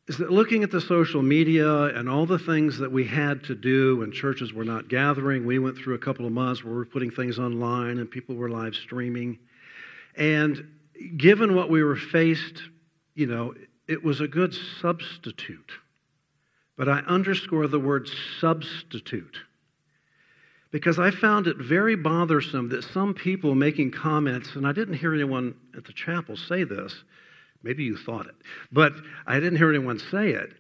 Is 0.08 0.18
that 0.20 0.32
looking 0.32 0.64
at 0.64 0.72
the 0.72 0.80
social 0.80 1.22
media 1.22 1.86
and 1.88 2.08
all 2.08 2.26
the 2.26 2.40
things 2.40 2.78
that 2.78 2.92
we 2.92 3.04
had 3.04 3.44
to 3.46 3.56
do 3.56 3.98
when 3.98 4.12
churches 4.14 4.54
were 4.54 4.64
not 4.64 4.88
gathering, 4.88 5.46
we 5.46 5.60
went 5.60 5.78
through 5.78 5.96
a 5.96 6.00
couple 6.00 6.26
of 6.26 6.32
months 6.32 6.64
where 6.64 6.72
we 6.72 6.78
were 6.78 6.86
putting 6.86 7.12
things 7.12 7.40
online 7.40 8.00
and 8.00 8.10
people 8.10 8.36
were 8.36 8.50
live 8.50 8.74
streaming. 8.74 9.38
And 10.16 10.66
given 11.18 11.56
what 11.56 11.70
we 11.70 11.84
were 11.84 11.98
faced, 11.98 12.64
you 13.16 13.28
know, 13.28 13.54
it 13.88 14.02
was 14.02 14.22
a 14.22 14.28
good 14.28 14.56
substitute. 14.80 15.72
But 16.78 16.88
I 16.88 17.00
underscore 17.00 17.68
the 17.68 17.80
word 17.80 18.10
substitute 18.40 19.38
because 20.72 21.00
I 21.00 21.12
found 21.12 21.48
it 21.48 21.58
very 21.58 21.96
bothersome 21.96 22.70
that 22.70 22.84
some 22.84 23.14
people 23.14 23.56
making 23.56 23.92
comments, 23.92 24.56
and 24.56 24.68
I 24.68 24.72
didn't 24.72 24.96
hear 24.96 25.14
anyone 25.14 25.56
at 25.76 25.86
the 25.86 25.94
chapel 25.94 26.38
say 26.38 26.64
this, 26.64 26.94
maybe 27.68 27.84
you 27.84 27.98
thought 27.98 28.28
it, 28.28 28.36
but 28.72 28.94
I 29.26 29.42
didn't 29.42 29.58
hear 29.58 29.70
anyone 29.70 30.00
say 30.00 30.30
it, 30.30 30.54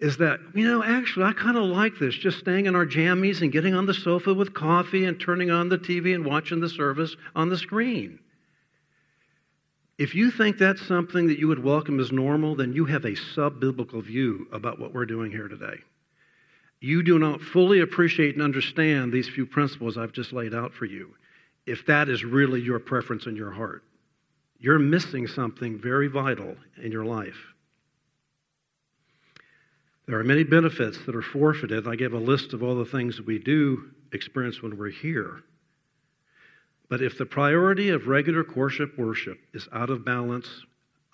is 0.00 0.16
that, 0.16 0.40
you 0.52 0.66
know, 0.66 0.82
actually, 0.82 1.26
I 1.26 1.32
kind 1.32 1.56
of 1.56 1.64
like 1.64 1.92
this, 2.00 2.14
just 2.14 2.40
staying 2.40 2.66
in 2.66 2.74
our 2.74 2.86
jammies 2.86 3.40
and 3.40 3.52
getting 3.52 3.74
on 3.74 3.86
the 3.86 3.94
sofa 3.94 4.34
with 4.34 4.52
coffee 4.52 5.04
and 5.04 5.20
turning 5.20 5.50
on 5.52 5.68
the 5.68 5.78
TV 5.78 6.12
and 6.12 6.24
watching 6.24 6.58
the 6.58 6.68
service 6.68 7.14
on 7.36 7.50
the 7.50 7.56
screen. 7.56 8.18
If 9.96 10.14
you 10.14 10.32
think 10.32 10.58
that's 10.58 10.84
something 10.88 11.28
that 11.28 11.38
you 11.38 11.46
would 11.46 11.62
welcome 11.62 12.00
as 12.00 12.10
normal, 12.10 12.56
then 12.56 12.72
you 12.72 12.86
have 12.86 13.04
a 13.04 13.14
sub 13.14 13.60
biblical 13.60 14.00
view 14.00 14.48
about 14.50 14.80
what 14.80 14.92
we're 14.92 15.06
doing 15.06 15.30
here 15.30 15.46
today. 15.46 15.76
You 16.80 17.04
do 17.04 17.18
not 17.18 17.42
fully 17.42 17.80
appreciate 17.80 18.34
and 18.34 18.42
understand 18.42 19.12
these 19.12 19.28
few 19.28 19.46
principles 19.46 19.96
I've 19.96 20.12
just 20.12 20.32
laid 20.32 20.54
out 20.54 20.72
for 20.72 20.86
you 20.86 21.14
if 21.66 21.86
that 21.86 22.08
is 22.08 22.24
really 22.24 22.60
your 22.60 22.80
preference 22.80 23.26
in 23.26 23.36
your 23.36 23.52
heart. 23.52 23.84
You're 24.60 24.78
missing 24.78 25.26
something 25.26 25.80
very 25.80 26.08
vital 26.08 26.54
in 26.82 26.92
your 26.92 27.06
life. 27.06 27.38
There 30.06 30.18
are 30.18 30.24
many 30.24 30.44
benefits 30.44 30.98
that 31.06 31.16
are 31.16 31.22
forfeited. 31.22 31.88
I 31.88 31.96
gave 31.96 32.12
a 32.12 32.18
list 32.18 32.52
of 32.52 32.62
all 32.62 32.74
the 32.74 32.84
things 32.84 33.16
that 33.16 33.26
we 33.26 33.38
do 33.38 33.90
experience 34.12 34.60
when 34.60 34.76
we're 34.76 34.90
here. 34.90 35.40
But 36.90 37.00
if 37.00 37.16
the 37.16 37.26
priority 37.26 37.90
of 37.90 38.08
regular 38.08 38.44
worship 38.54 38.98
worship 38.98 39.38
is 39.54 39.68
out 39.72 39.88
of 39.88 40.04
balance, 40.04 40.48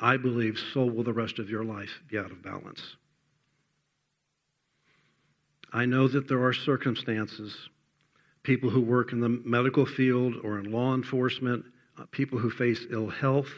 I 0.00 0.16
believe 0.16 0.58
so 0.72 0.84
will 0.84 1.04
the 1.04 1.12
rest 1.12 1.38
of 1.38 1.50
your 1.50 1.64
life 1.64 1.90
be 2.10 2.18
out 2.18 2.30
of 2.30 2.42
balance. 2.42 2.96
I 5.72 5.84
know 5.84 6.08
that 6.08 6.26
there 6.26 6.42
are 6.42 6.52
circumstances, 6.52 7.54
people 8.42 8.70
who 8.70 8.80
work 8.80 9.12
in 9.12 9.20
the 9.20 9.28
medical 9.28 9.84
field 9.84 10.36
or 10.42 10.58
in 10.58 10.72
law 10.72 10.94
enforcement, 10.94 11.64
people 12.10 12.38
who 12.38 12.50
face 12.50 12.86
ill 12.90 13.08
health. 13.08 13.50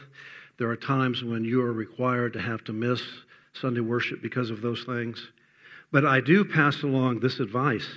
There 0.57 0.69
are 0.69 0.75
times 0.77 1.23
when 1.23 1.43
you 1.45 1.61
are 1.61 1.73
required 1.73 2.33
to 2.33 2.41
have 2.41 2.63
to 2.65 2.73
miss 2.73 3.01
Sunday 3.53 3.81
worship 3.81 4.21
because 4.21 4.49
of 4.49 4.61
those 4.61 4.83
things. 4.83 5.31
But 5.91 6.05
I 6.05 6.21
do 6.21 6.45
pass 6.45 6.83
along 6.83 7.19
this 7.19 7.39
advice 7.39 7.87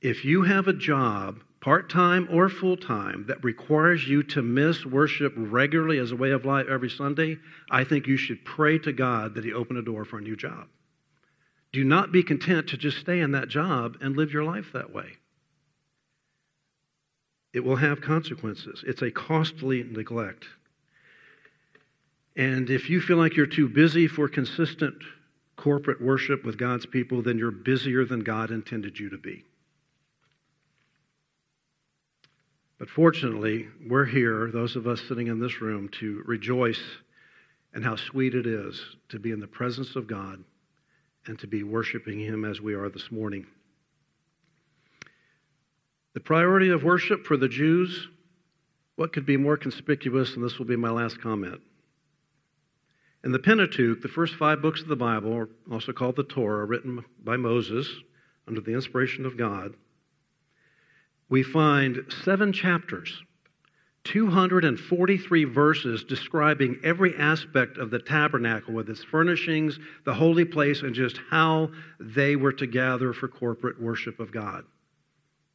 If 0.00 0.24
you 0.24 0.42
have 0.42 0.68
a 0.68 0.72
job, 0.72 1.40
part 1.60 1.90
time 1.90 2.28
or 2.30 2.48
full 2.48 2.76
time, 2.76 3.24
that 3.28 3.42
requires 3.44 4.06
you 4.06 4.22
to 4.24 4.42
miss 4.42 4.84
worship 4.86 5.32
regularly 5.36 5.98
as 5.98 6.12
a 6.12 6.16
way 6.16 6.30
of 6.32 6.44
life 6.44 6.66
every 6.68 6.90
Sunday, 6.90 7.38
I 7.70 7.84
think 7.84 8.06
you 8.06 8.16
should 8.16 8.44
pray 8.44 8.78
to 8.80 8.92
God 8.92 9.34
that 9.34 9.44
He 9.44 9.52
open 9.52 9.76
a 9.78 9.82
door 9.82 10.04
for 10.04 10.18
a 10.18 10.22
new 10.22 10.36
job. 10.36 10.68
Do 11.72 11.84
not 11.84 12.12
be 12.12 12.22
content 12.22 12.68
to 12.68 12.76
just 12.76 12.98
stay 12.98 13.20
in 13.20 13.32
that 13.32 13.48
job 13.48 13.96
and 14.00 14.16
live 14.16 14.32
your 14.32 14.44
life 14.44 14.72
that 14.74 14.92
way. 14.92 15.18
It 17.54 17.64
will 17.64 17.76
have 17.76 18.00
consequences. 18.00 18.82
It's 18.84 19.02
a 19.02 19.12
costly 19.12 19.84
neglect. 19.84 20.44
And 22.36 22.68
if 22.68 22.90
you 22.90 23.00
feel 23.00 23.16
like 23.16 23.36
you're 23.36 23.46
too 23.46 23.68
busy 23.68 24.08
for 24.08 24.28
consistent 24.28 24.96
corporate 25.56 26.02
worship 26.02 26.44
with 26.44 26.58
God's 26.58 26.84
people, 26.84 27.22
then 27.22 27.38
you're 27.38 27.52
busier 27.52 28.04
than 28.04 28.24
God 28.24 28.50
intended 28.50 28.98
you 28.98 29.08
to 29.10 29.18
be. 29.18 29.44
But 32.76 32.88
fortunately, 32.90 33.68
we're 33.88 34.04
here, 34.04 34.50
those 34.50 34.74
of 34.74 34.88
us 34.88 35.00
sitting 35.08 35.28
in 35.28 35.38
this 35.38 35.60
room, 35.60 35.88
to 36.00 36.24
rejoice 36.26 36.82
in 37.72 37.82
how 37.82 37.94
sweet 37.94 38.34
it 38.34 38.46
is 38.46 38.80
to 39.10 39.20
be 39.20 39.30
in 39.30 39.38
the 39.38 39.46
presence 39.46 39.94
of 39.94 40.08
God 40.08 40.42
and 41.26 41.38
to 41.38 41.46
be 41.46 41.62
worshiping 41.62 42.18
Him 42.18 42.44
as 42.44 42.60
we 42.60 42.74
are 42.74 42.88
this 42.88 43.12
morning. 43.12 43.46
The 46.14 46.20
priority 46.20 46.70
of 46.70 46.84
worship 46.84 47.26
for 47.26 47.36
the 47.36 47.48
Jews, 47.48 48.08
what 48.94 49.12
could 49.12 49.26
be 49.26 49.36
more 49.36 49.56
conspicuous, 49.56 50.34
and 50.34 50.44
this 50.44 50.58
will 50.58 50.66
be 50.66 50.76
my 50.76 50.90
last 50.90 51.20
comment. 51.20 51.60
In 53.24 53.32
the 53.32 53.40
Pentateuch, 53.40 54.00
the 54.00 54.08
first 54.08 54.36
five 54.36 54.62
books 54.62 54.80
of 54.80 54.88
the 54.88 54.96
Bible, 54.96 55.48
also 55.70 55.92
called 55.92 56.14
the 56.14 56.22
Torah, 56.22 56.66
written 56.66 57.04
by 57.22 57.36
Moses 57.36 57.88
under 58.46 58.60
the 58.60 58.74
inspiration 58.74 59.26
of 59.26 59.36
God, 59.36 59.74
we 61.28 61.42
find 61.42 62.04
seven 62.22 62.52
chapters, 62.52 63.22
243 64.04 65.44
verses 65.44 66.04
describing 66.04 66.78
every 66.84 67.16
aspect 67.16 67.78
of 67.78 67.90
the 67.90 67.98
tabernacle 67.98 68.74
with 68.74 68.88
its 68.88 69.02
furnishings, 69.02 69.80
the 70.04 70.14
holy 70.14 70.44
place, 70.44 70.82
and 70.82 70.94
just 70.94 71.18
how 71.30 71.70
they 71.98 72.36
were 72.36 72.52
to 72.52 72.66
gather 72.66 73.12
for 73.12 73.26
corporate 73.26 73.82
worship 73.82 74.20
of 74.20 74.30
God. 74.30 74.64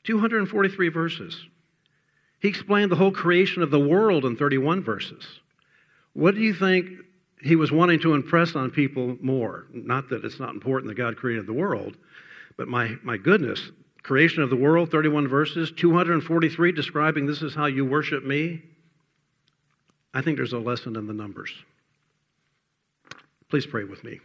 243 0.10 0.90
verses. 0.90 1.46
He 2.40 2.48
explained 2.48 2.92
the 2.92 2.96
whole 2.96 3.12
creation 3.12 3.62
of 3.62 3.70
the 3.70 3.80
world 3.80 4.26
in 4.26 4.36
31 4.36 4.84
verses. 4.84 5.24
What 6.14 6.34
do 6.34 6.42
you 6.42 6.56
think 6.56 6.90
he 7.44 7.56
was 7.56 7.72
wanting 7.72 8.00
to 8.00 8.16
impress 8.16 8.56
on 8.56 8.72
people 8.72 9.18
more? 9.22 9.68
Not 9.72 10.10
that 10.10 10.26
it's 10.26 10.40
not 10.40 10.56
important 10.56 10.90
that 10.90 10.96
God 10.96 11.16
created 11.16 11.46
the 11.46 11.54
world, 11.54 11.96
but 12.58 12.68
my, 12.68 12.96
my 13.04 13.18
goodness, 13.18 13.70
creation 14.02 14.42
of 14.42 14.50
the 14.50 14.56
world, 14.56 14.90
31 14.90 15.28
verses, 15.28 15.72
243 15.78 16.72
describing 16.72 17.28
this 17.28 17.44
is 17.44 17.54
how 17.54 17.68
you 17.68 17.86
worship 17.86 18.26
me. 18.26 18.64
I 20.16 20.24
think 20.24 20.38
there's 20.38 20.54
a 20.54 20.58
lesson 20.58 20.96
in 20.96 21.06
the 21.06 21.14
numbers. 21.14 21.54
Please 23.48 23.68
pray 23.68 23.84
with 23.84 24.04
me. 24.04 24.22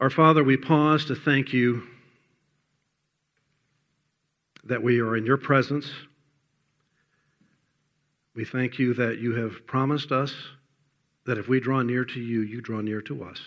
Our 0.00 0.10
Father, 0.10 0.42
we 0.42 0.56
pause 0.56 1.04
to 1.04 1.14
thank 1.14 1.52
you 1.52 1.84
that 4.64 4.82
we 4.82 5.00
are 5.00 5.16
in 5.16 5.24
your 5.24 5.36
presence. 5.36 5.88
We 8.34 8.44
thank 8.44 8.78
you 8.80 8.92
that 8.94 9.18
you 9.18 9.36
have 9.36 9.64
promised 9.68 10.10
us 10.10 10.34
that 11.26 11.38
if 11.38 11.46
we 11.46 11.60
draw 11.60 11.82
near 11.82 12.04
to 12.04 12.20
you, 12.20 12.40
you 12.40 12.60
draw 12.60 12.80
near 12.80 13.00
to 13.02 13.22
us. 13.22 13.40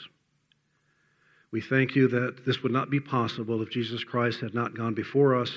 We 1.52 1.60
thank 1.60 1.96
you 1.96 2.08
that 2.08 2.46
this 2.46 2.64
would 2.64 2.72
not 2.72 2.90
be 2.90 3.02
possible 3.02 3.62
if 3.62 3.70
Jesus 3.70 4.06
Christ 4.06 4.40
had 4.40 4.54
not 4.54 4.76
gone 4.76 4.94
before 4.94 5.36
us. 5.36 5.52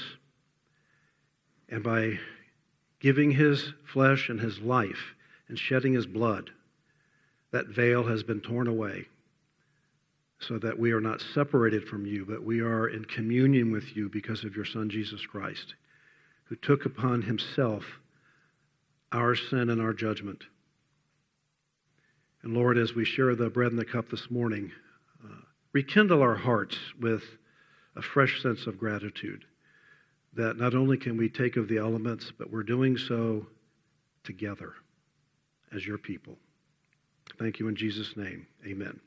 And 1.68 1.84
by 1.84 2.18
giving 2.98 3.30
his 3.30 3.72
flesh 3.84 4.28
and 4.28 4.40
his 4.40 4.58
life 4.58 5.14
and 5.48 5.56
shedding 5.56 5.92
his 5.92 6.06
blood, 6.06 6.50
that 7.52 7.68
veil 7.68 8.02
has 8.08 8.24
been 8.24 8.40
torn 8.40 8.66
away 8.66 9.06
so 10.40 10.58
that 10.58 10.78
we 10.78 10.92
are 10.92 11.00
not 11.00 11.22
separated 11.34 11.84
from 11.84 12.06
you, 12.06 12.24
but 12.24 12.42
we 12.42 12.60
are 12.60 12.88
in 12.88 13.04
communion 13.04 13.70
with 13.70 13.96
you 13.96 14.08
because 14.08 14.42
of 14.44 14.56
your 14.56 14.64
Son, 14.64 14.88
Jesus 14.88 15.24
Christ, 15.26 15.74
who 16.44 16.56
took 16.56 16.86
upon 16.86 17.22
himself 17.22 17.84
our 19.12 19.34
sin 19.34 19.70
and 19.70 19.80
our 19.80 19.92
judgment. 19.92 20.44
And 22.42 22.54
Lord, 22.54 22.78
as 22.78 22.94
we 22.94 23.04
share 23.04 23.34
the 23.34 23.50
bread 23.50 23.70
and 23.70 23.78
the 23.78 23.84
cup 23.84 24.08
this 24.10 24.30
morning, 24.30 24.72
uh, 25.22 25.42
rekindle 25.72 26.22
our 26.22 26.36
hearts 26.36 26.78
with 26.98 27.22
a 27.96 28.02
fresh 28.02 28.40
sense 28.42 28.66
of 28.66 28.78
gratitude 28.78 29.44
that 30.34 30.56
not 30.56 30.74
only 30.74 30.96
can 30.96 31.16
we 31.16 31.28
take 31.28 31.56
of 31.56 31.68
the 31.68 31.78
elements, 31.78 32.32
but 32.38 32.50
we're 32.50 32.62
doing 32.62 32.96
so 32.96 33.46
together 34.24 34.72
as 35.74 35.84
your 35.84 35.98
people. 35.98 36.36
Thank 37.38 37.58
you 37.58 37.68
in 37.68 37.76
Jesus' 37.76 38.16
name. 38.16 38.46
Amen. 38.66 39.00